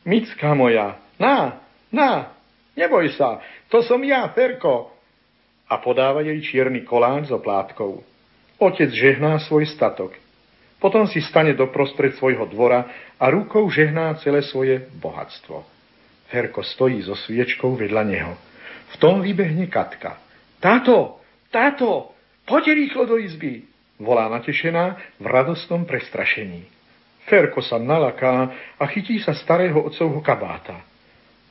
[0.05, 2.33] Micka moja, na, na,
[2.77, 4.93] neboj sa, to som ja, Ferko,
[5.69, 8.01] a podáva jej čierny kolán s oplátkou.
[8.57, 10.17] Otec žehná svoj statok.
[10.81, 12.89] Potom si stane doprostred svojho dvora
[13.19, 15.61] a rukou žehná celé svoje bohatstvo.
[16.33, 18.33] Herko stojí so sviečkou vedľa neho.
[18.89, 20.17] V tom vybehne Katka.
[20.57, 21.21] Táto,
[21.53, 22.17] táto,
[22.49, 23.69] poďte rýchlo do izby,
[24.01, 26.65] volá natešená v radostnom prestrašení.
[27.29, 28.49] Ferko sa nalaká
[28.81, 30.81] a chytí sa starého otcovho kabáta.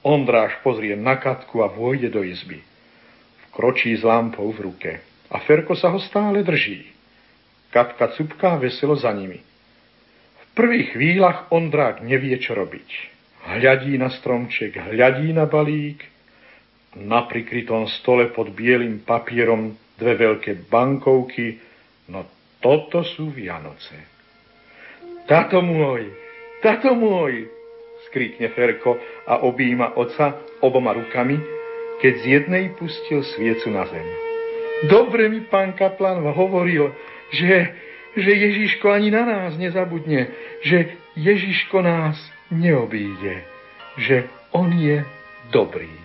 [0.02, 2.66] Ondráš pozrie na Katku a vôjde do izby
[3.58, 4.92] kročí s lampou v ruke
[5.34, 6.86] a Ferko sa ho stále drží.
[7.74, 9.42] Katka cupká veselo za nimi.
[10.38, 12.88] V prvých chvíľach Ondrák nevie, čo robiť.
[13.50, 16.06] Hľadí na stromček, hľadí na balík.
[16.96, 21.58] Na prikrytom stole pod bielým papierom dve veľké bankovky.
[22.08, 22.24] No
[22.62, 23.94] toto sú Vianoce.
[25.28, 26.08] Tato môj,
[26.64, 27.50] tato môj,
[28.08, 28.96] skríkne Ferko
[29.28, 31.36] a objíma oca oboma rukami,
[32.00, 34.06] keď z jednej pustil sviecu na zem.
[34.88, 36.94] Dobre mi pán Kaplan hovoril,
[37.34, 37.74] že,
[38.14, 40.30] že Ježiško ani na nás nezabudne,
[40.62, 42.14] že Ježiško nás
[42.48, 43.42] neobíde,
[43.98, 45.02] že on je
[45.50, 45.97] dobrý.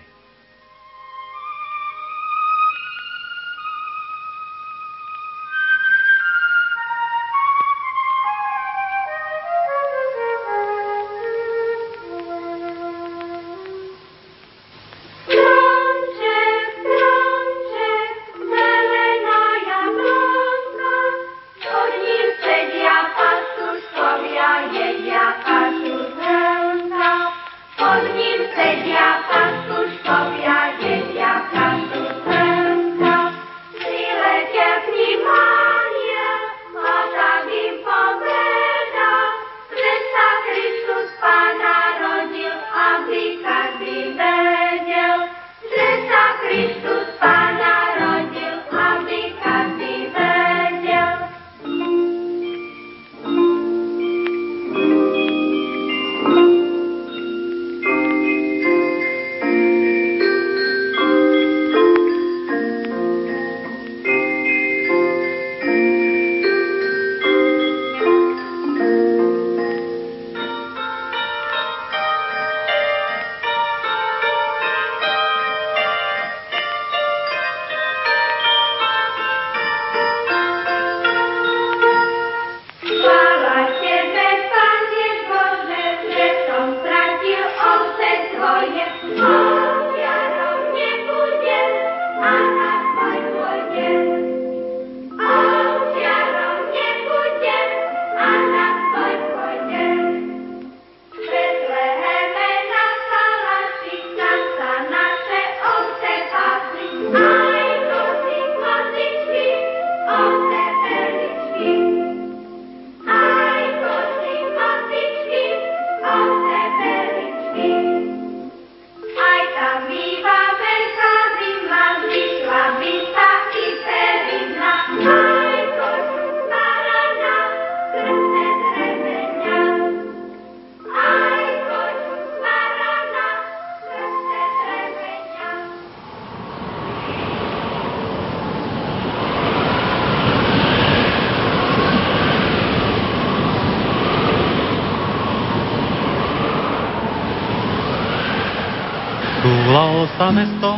[150.14, 150.70] Sa mesto,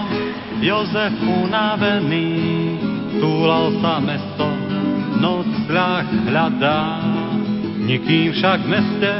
[0.65, 2.29] Jozef unavený,
[3.21, 4.49] túlal sa mesto,
[5.21, 6.83] noc ľah hľadá.
[7.87, 9.13] Nikým však v meste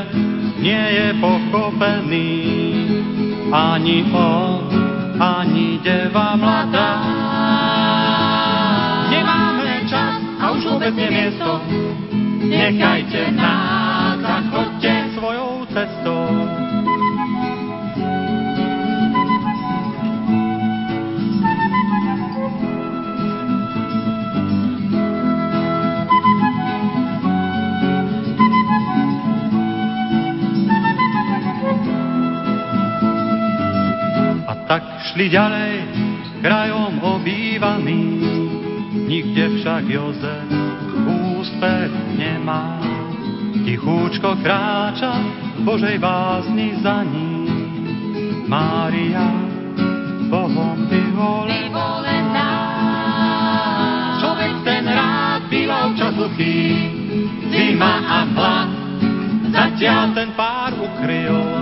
[0.59, 2.31] nie je pochopený,
[3.53, 4.67] ani on,
[5.21, 6.93] ani deva mladá.
[9.13, 11.61] Nemáme čas a už vôbec nie miesto,
[12.43, 13.86] nechajte nás
[35.17, 35.75] šli ďalej
[36.45, 38.05] krajom obývaný.
[39.09, 40.45] Nikde však Jozef
[41.09, 42.85] úspech nemá.
[43.65, 45.17] Tichúčko kráča
[45.65, 47.49] Božej vázni za ním.
[48.45, 49.25] Mária,
[50.29, 52.53] Bohom vyvolená.
[54.21, 56.61] Človek ten rád býva občas hluchý,
[57.57, 58.69] zima a chlad,
[59.49, 61.56] zatiaľ ten pár ukryl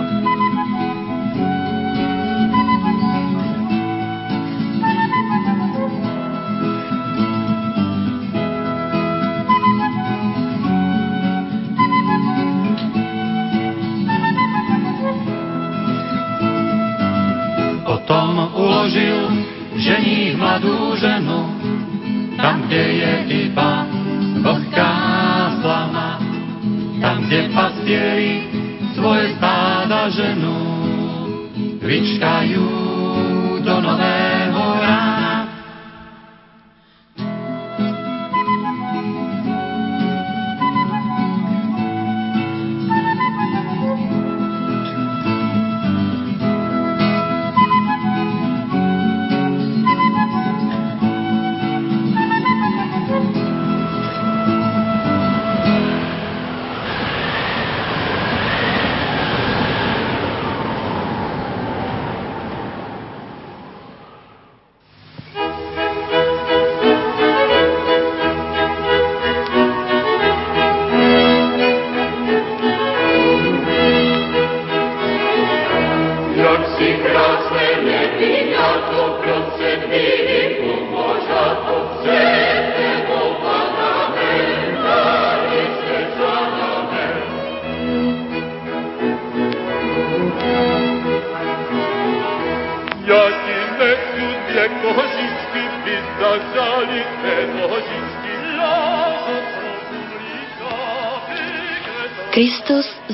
[27.25, 28.33] kde pastieri
[28.93, 30.57] svoje stáda ženu,
[31.81, 32.69] vyčkajú
[33.65, 34.24] do nového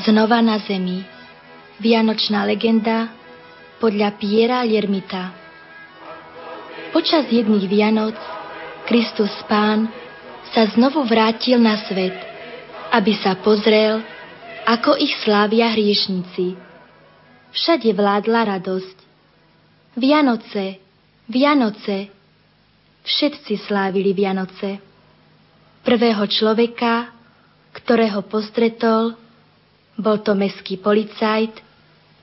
[0.02, 1.06] Znova na zemi.
[1.78, 3.14] Vianočná legenda
[3.78, 5.30] podľa Piera Lermita.
[6.90, 8.18] Počas jedných Vianoc
[8.90, 9.86] Kristus Pán
[10.58, 12.18] sa znovu vrátil na svet,
[12.90, 14.02] aby sa pozrel,
[14.66, 16.58] ako ich slávia hriešnici.
[17.54, 18.98] Všade vládla radosť.
[20.02, 20.82] Vianoce,
[21.30, 22.10] Vianoce,
[23.06, 24.82] všetci slávili Vianoce.
[25.86, 27.14] Prvého človeka,
[27.70, 29.21] ktorého postretol,
[29.98, 31.52] bol to meský policajt,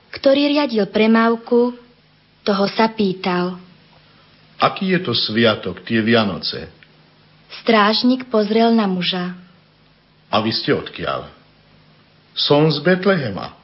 [0.09, 1.77] ktorý riadil premávku,
[2.41, 3.61] toho sa pýtal.
[4.59, 6.67] Aký je to sviatok, tie Vianoce?
[7.63, 9.37] Strážnik pozrel na muža.
[10.29, 11.31] A vy ste odkiaľ?
[12.35, 13.57] Som z Betlehema.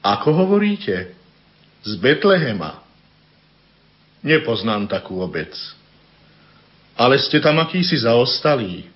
[0.00, 1.12] Ako hovoríte?
[1.84, 2.80] Z Betlehema.
[4.20, 5.52] Nepoznám takú obec.
[6.96, 8.88] Ale ste tam akýsi zaostalí.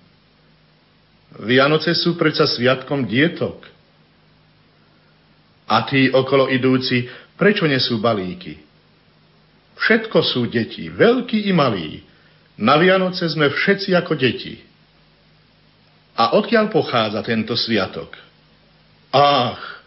[1.41, 3.74] Vianoce sú predsa sviatkom dietok.
[5.69, 7.09] A tí okolo idúci,
[7.41, 8.61] prečo nesú balíky?
[9.75, 12.01] Všetko sú deti, veľkí i malí.
[12.61, 14.55] Na Vianoce sme všetci ako deti.
[16.15, 18.15] A odkiaľ pochádza tento sviatok?
[19.11, 19.83] Ach,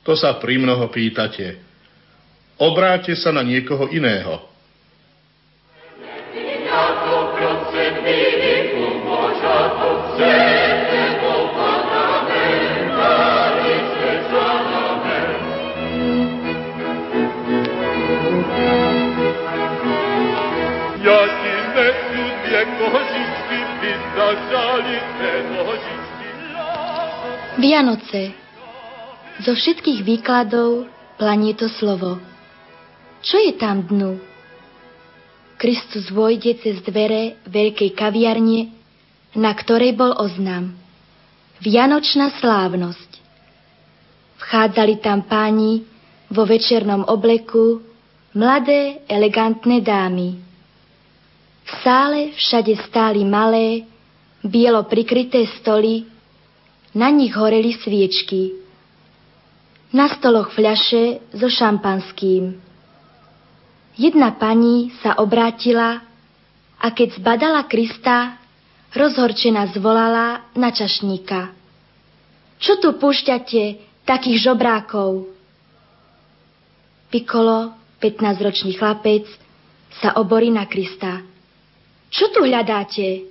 [0.00, 1.60] to sa pri mnoho pýtate.
[2.56, 4.40] Obráte sa na niekoho iného.
[27.66, 28.30] Vianoce.
[29.42, 30.86] Zo všetkých výkladov
[31.18, 32.14] planie to slovo.
[33.26, 34.22] Čo je tam dnu?
[35.58, 38.70] Kristus vojde cez dvere veľkej kaviarne,
[39.34, 40.78] na ktorej bol oznam.
[41.58, 43.10] Vianočná slávnosť.
[44.46, 45.82] Vchádzali tam páni
[46.30, 47.82] vo večernom obleku,
[48.30, 50.38] mladé, elegantné dámy.
[51.66, 53.82] V sále všade stáli malé,
[54.46, 56.14] bielo prikryté stoly,
[56.96, 58.56] na nich horeli sviečky.
[59.92, 62.56] Na stoloch fľaše so šampanským.
[64.00, 66.00] Jedna pani sa obrátila
[66.80, 68.40] a keď zbadala Krista,
[68.96, 71.52] rozhorčená zvolala na čašníka.
[72.56, 73.64] Čo tu púšťate,
[74.08, 75.28] takých žobrákov?
[77.12, 79.28] Pikolo, 15-ročný chlapec,
[80.00, 81.24] sa oborí na Krista.
[82.12, 83.24] Čo tu hľadáte?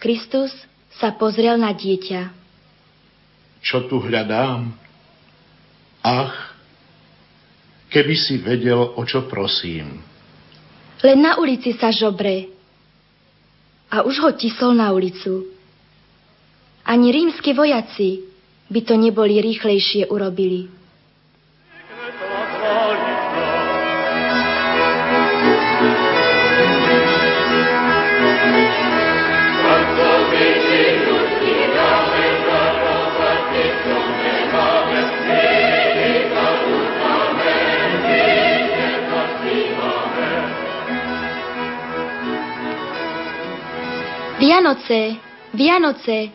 [0.00, 0.52] Kristus
[0.98, 2.22] sa pozrel na dieťa.
[3.60, 4.72] Čo tu hľadám?
[6.00, 6.56] Ach,
[7.92, 10.00] keby si vedel, o čo prosím.
[11.04, 12.48] Len na ulici sa žobre.
[13.92, 15.44] A už ho tisol na ulicu.
[16.86, 18.24] Ani rímsky vojaci
[18.70, 20.79] by to neboli rýchlejšie urobili.
[44.50, 45.14] Vianoce,
[45.54, 46.34] Vianoce,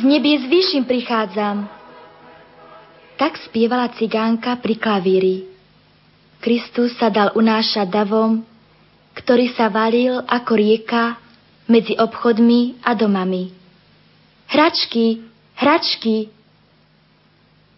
[0.00, 1.68] z nebie zvýšim prichádzam.
[3.20, 5.36] Tak spievala cigánka pri klavíri.
[6.40, 8.40] Kristus sa dal unášať davom,
[9.12, 11.20] ktorý sa valil ako rieka
[11.68, 13.52] medzi obchodmi a domami.
[14.48, 15.20] Hračky,
[15.60, 16.32] hračky.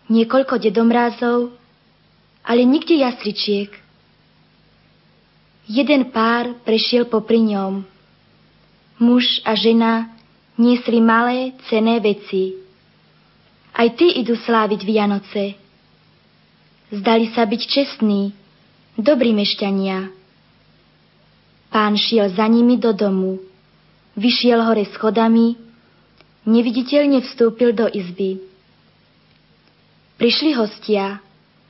[0.06, 1.50] Niekoľko dedomrázov,
[2.46, 3.74] ale nikde jastričiek.
[5.66, 7.95] Jeden pár prešiel popri ňom
[8.98, 10.08] muž a žena
[10.56, 12.56] niesli malé, cené veci.
[13.76, 15.52] Aj tí idú sláviť Vianoce.
[16.88, 18.32] Zdali sa byť čestní,
[18.96, 20.08] dobrí mešťania.
[21.68, 23.36] Pán šiel za nimi do domu,
[24.16, 25.60] vyšiel hore schodami,
[26.48, 28.40] neviditeľne vstúpil do izby.
[30.16, 31.20] Prišli hostia,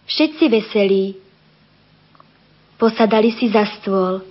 [0.06, 1.18] všetci veselí.
[2.78, 4.22] Posadali si za stôl,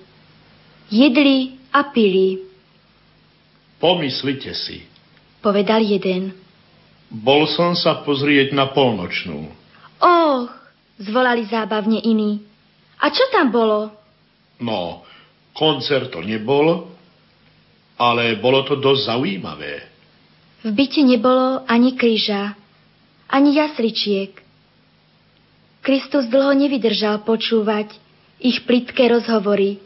[0.87, 2.54] jedli a pili.
[3.85, 4.81] Pomyslite si.
[5.45, 6.33] Povedal jeden.
[7.05, 9.45] Bol som sa pozrieť na polnočnú.
[10.01, 10.49] Och,
[10.97, 12.41] zvolali zábavne iní.
[12.97, 13.93] A čo tam bolo?
[14.57, 15.05] No,
[15.53, 16.89] koncert to nebol,
[18.01, 19.85] ale bolo to dosť zaujímavé.
[20.65, 22.57] V byti nebolo ani kríža,
[23.29, 24.33] ani jasličiek.
[25.85, 27.93] Kristus dlho nevydržal počúvať
[28.41, 29.77] ich plitké rozhovory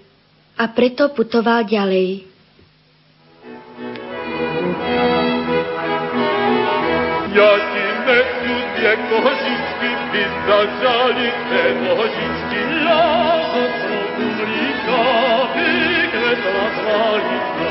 [0.55, 2.28] a preto putoval ďalej.
[7.35, 15.01] Jakie dwie koziczki, wyzdrzali te koziczki, lazo trudulika,
[15.53, 17.69] wykretla zwalika.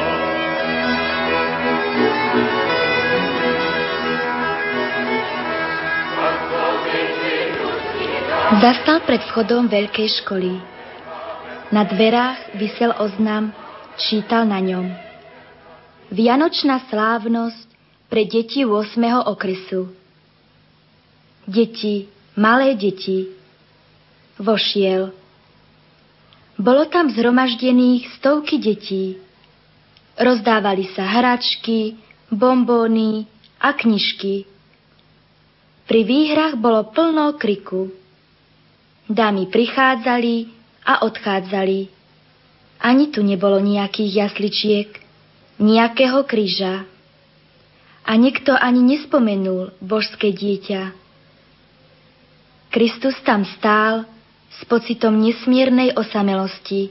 [8.59, 10.57] Zastal pred vchodom veľkej školy.
[11.69, 13.53] Na dverách vysel oznam,
[14.01, 14.89] čítal na ňom.
[16.09, 17.68] Vianočná slávnosť
[18.09, 19.29] pre deti 8.
[19.29, 19.93] okresu.
[21.45, 22.09] Deti,
[22.41, 23.29] malé deti.
[24.41, 25.13] Vošiel.
[26.57, 29.21] Bolo tam zhromaždených stovky detí.
[30.19, 32.01] Rozdávali sa hračky,
[32.33, 33.29] bombóny
[33.61, 34.49] a knižky.
[35.85, 37.93] Pri výhrach bolo plno kriku.
[39.09, 40.49] Dámy prichádzali
[40.85, 41.81] a odchádzali.
[42.81, 44.89] Ani tu nebolo nejakých jasličiek,
[45.61, 46.89] nejakého kríža
[48.09, 50.97] a nikto ani nespomenul božské dieťa.
[52.73, 54.09] Kristus tam stál
[54.49, 56.89] s pocitom nesmiernej osamelosti.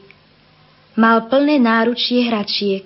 [0.93, 2.85] Mal plné náručie hračiek,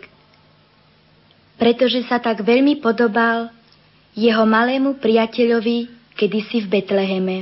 [1.59, 3.51] pretože sa tak veľmi podobal
[4.15, 7.37] jeho malému priateľovi kedysi v Betleheme.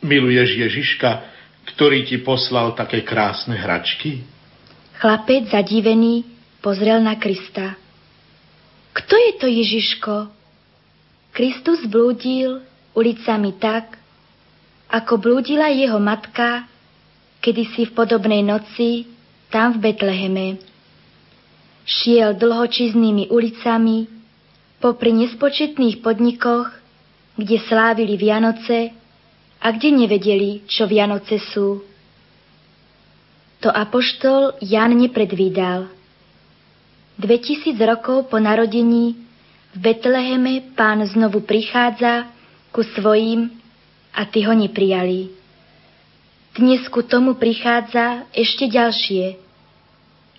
[0.00, 1.10] Miluješ Ježiška,
[1.76, 4.24] ktorý ti poslal také krásne hračky?
[5.00, 6.24] Chlapec zadivený
[6.64, 7.79] pozrel na Krista.
[8.90, 10.14] Kto je to Ježiško?
[11.30, 12.58] Kristus blúdil
[12.90, 13.94] ulicami tak,
[14.90, 16.66] ako blúdila jeho matka,
[17.38, 19.06] kedysi v podobnej noci
[19.46, 20.58] tam v Betleheme.
[21.86, 24.10] Šiel dlhočiznými ulicami,
[24.82, 26.74] popri nespočetných podnikoch,
[27.38, 28.90] kde slávili Vianoce
[29.62, 31.78] a kde nevedeli, čo Vianoce sú.
[33.62, 35.86] To apoštol Jan nepredvídal–
[37.20, 39.12] 2000 rokov po narodení
[39.70, 42.32] v Betleheme pán znovu prichádza
[42.72, 43.52] ku svojim
[44.16, 45.28] a ty ho neprijali.
[46.56, 49.36] Dnes ku tomu prichádza ešte ďalšie.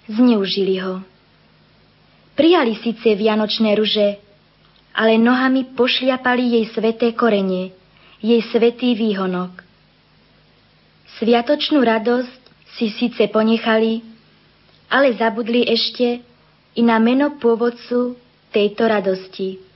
[0.10, 1.06] Zneužili ho.
[2.34, 4.18] Prijali síce vianočné ruže,
[4.98, 7.70] ale nohami pošliapali jej sveté korene,
[8.26, 9.54] jej svetý výhonok.
[11.22, 12.42] Sviatočnú radosť
[12.74, 14.02] si síce ponechali,
[14.90, 16.31] ale zabudli ešte
[16.76, 18.16] i na meno pôvodcu
[18.52, 19.72] tejto radosti.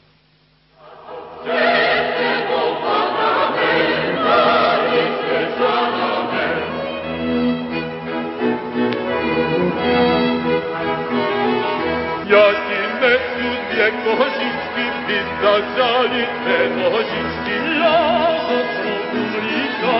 [14.05, 19.97] nožičky by začali, te nožičky ľazo trúblíka,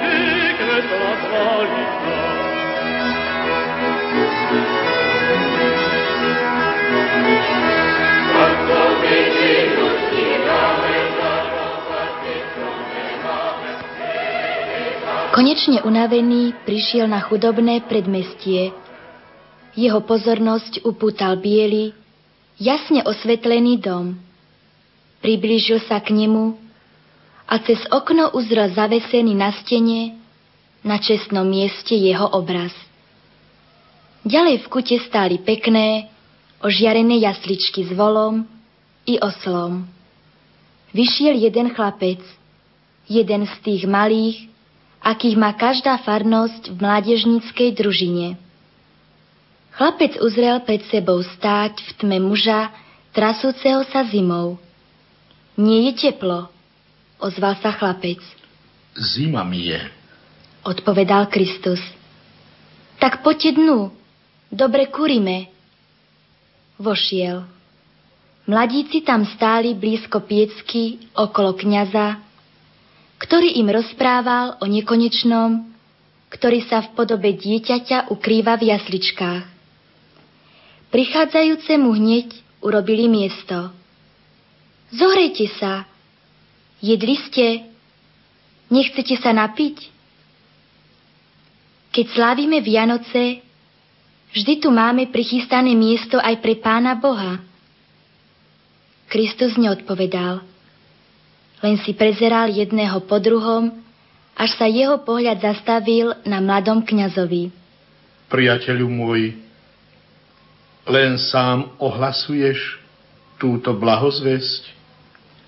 [0.00, 1.85] pekne trasvalíka.
[15.36, 18.72] Konečne unavený prišiel na chudobné predmestie.
[19.76, 21.92] Jeho pozornosť upútal biely,
[22.56, 24.16] jasne osvetlený dom.
[25.20, 26.56] Priblížil sa k nemu
[27.44, 30.16] a cez okno uzrel zavesený na stene
[30.80, 32.72] na čestnom mieste jeho obraz.
[34.24, 36.15] Ďalej v kute stáli pekné,
[36.60, 38.44] ožiarené jasličky s volom
[39.06, 39.86] i oslom.
[40.96, 42.22] Vyšiel jeden chlapec,
[43.06, 44.48] jeden z tých malých,
[45.04, 48.28] akých má každá farnosť v mládežníckej družine.
[49.76, 52.72] Chlapec uzrel pred sebou stáť v tme muža,
[53.12, 54.56] trasúceho sa zimou.
[55.60, 56.48] Nie je teplo,
[57.20, 58.20] ozval sa chlapec.
[58.96, 59.80] Zima mi je,
[60.64, 61.80] odpovedal Kristus.
[62.96, 63.92] Tak poďte dnu,
[64.48, 65.52] dobre kurime.
[66.76, 67.48] Vošiel.
[68.46, 72.20] Mladíci tam stáli blízko piecky okolo kňaza,
[73.16, 75.66] ktorý im rozprával o nekonečnom,
[76.28, 79.44] ktorý sa v podobe dieťaťa ukrýva v jasličkách.
[80.92, 82.28] Prichádzajúcemu hneď
[82.60, 83.72] urobili miesto.
[84.92, 85.88] Zohrejte sa.
[86.78, 87.46] Jedli ste?
[88.68, 89.90] Nechcete sa napiť?
[91.90, 93.45] Keď slávime Vianoce,
[94.36, 97.40] vždy tu máme prichystané miesto aj pre Pána Boha.
[99.08, 100.44] Kristus neodpovedal.
[101.64, 103.72] Len si prezeral jedného po druhom,
[104.36, 107.48] až sa jeho pohľad zastavil na mladom kňazovi.
[108.28, 109.32] Priateľu môj,
[110.84, 112.76] len sám ohlasuješ
[113.40, 114.68] túto blahozvesť?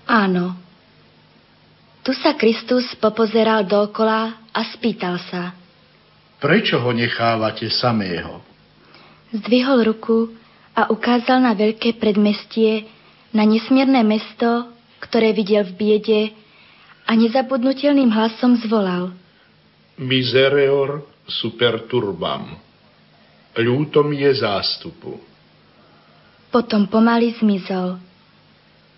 [0.09, 0.57] Áno.
[2.01, 5.53] Tu sa Kristus popozeral dokola a spýtal sa.
[6.41, 8.48] Prečo ho nechávate samého?
[9.29, 10.33] Zdvihol ruku
[10.73, 12.89] a ukázal na veľké predmestie,
[13.29, 16.21] na nesmierne mesto, ktoré videl v biede
[17.05, 19.13] a nezabudnutelným hlasom zvolal.
[20.01, 22.57] Misereor super turbam.
[23.53, 25.19] Ľúto mi je zástupu.
[26.49, 28.01] Potom pomaly zmizol.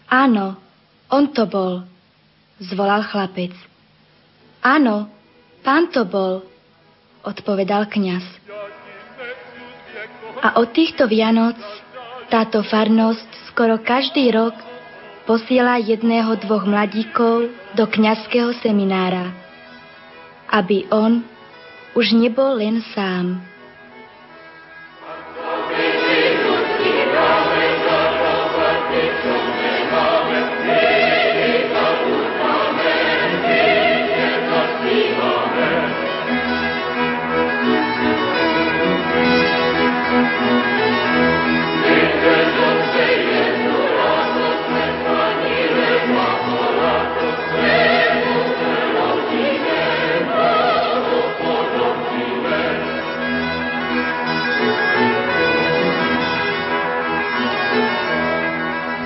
[0.07, 0.55] Áno,
[1.11, 1.83] on to bol,
[2.59, 3.51] zvolal chlapec.
[4.63, 5.11] Áno,
[5.65, 6.45] pán to bol,
[7.25, 8.23] odpovedal kňaz.
[10.41, 11.57] A od týchto Vianoc
[12.33, 14.57] táto farnosť skoro každý rok
[15.29, 19.29] posiela jedného dvoch mladíkov do kňazského seminára,
[20.49, 21.21] aby on
[21.93, 23.50] už nebol len sám.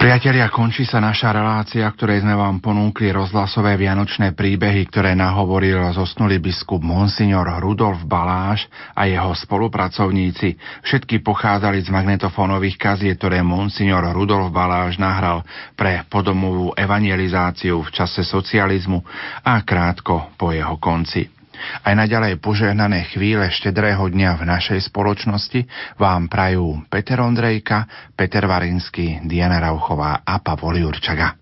[0.05, 6.37] Priatelia, končí sa naša relácia, ktorej sme vám ponúkli rozhlasové vianočné príbehy, ktoré nahovoril zosnulý
[6.37, 10.61] biskup Monsignor Rudolf Baláš a jeho spolupracovníci.
[10.85, 15.41] Všetky pochádzali z magnetofónových kaziet, ktoré Monsignor Rudolf Baláš nahral
[15.73, 19.01] pre podomovú evangelizáciu v čase socializmu
[19.41, 21.33] a krátko po jeho konci.
[21.83, 25.65] Aj naďalej požehnané chvíle štedrého dňa v našej spoločnosti
[25.99, 31.37] vám prajú Peter Ondrejka, Peter Varinsky, Diana Rauchová a Pavol Jurčaga.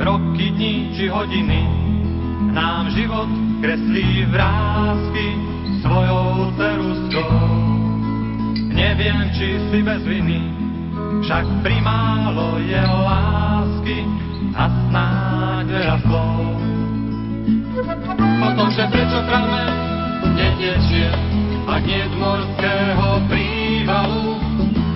[0.00, 1.60] Roky, dní či hodiny
[2.56, 3.28] nám život
[3.60, 5.26] kreslí vrázky
[5.84, 7.36] svojou ceruskou.
[8.72, 10.40] Neviem, či si bez viny,
[11.20, 13.98] však primálo je lásky
[14.56, 16.59] a snáď veľa.
[18.80, 19.72] Bože, prečo pramen
[20.40, 21.12] netečie,
[21.68, 24.40] ak nie morského prívalu?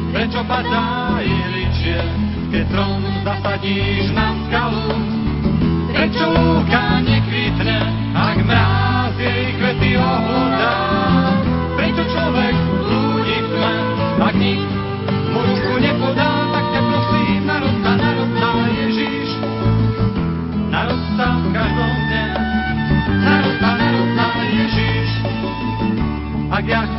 [0.08, 2.00] Prečo padá ličie,
[2.48, 4.88] keď strom zasadíš na skalu?
[5.92, 7.76] Prečo lúka nekvitne,
[8.16, 10.76] ak mráz jej kvety ohlodá?
[11.76, 12.56] Prečo človek
[12.88, 13.74] ľudí v tme,
[14.16, 14.73] ak nik
[26.54, 26.93] ak ja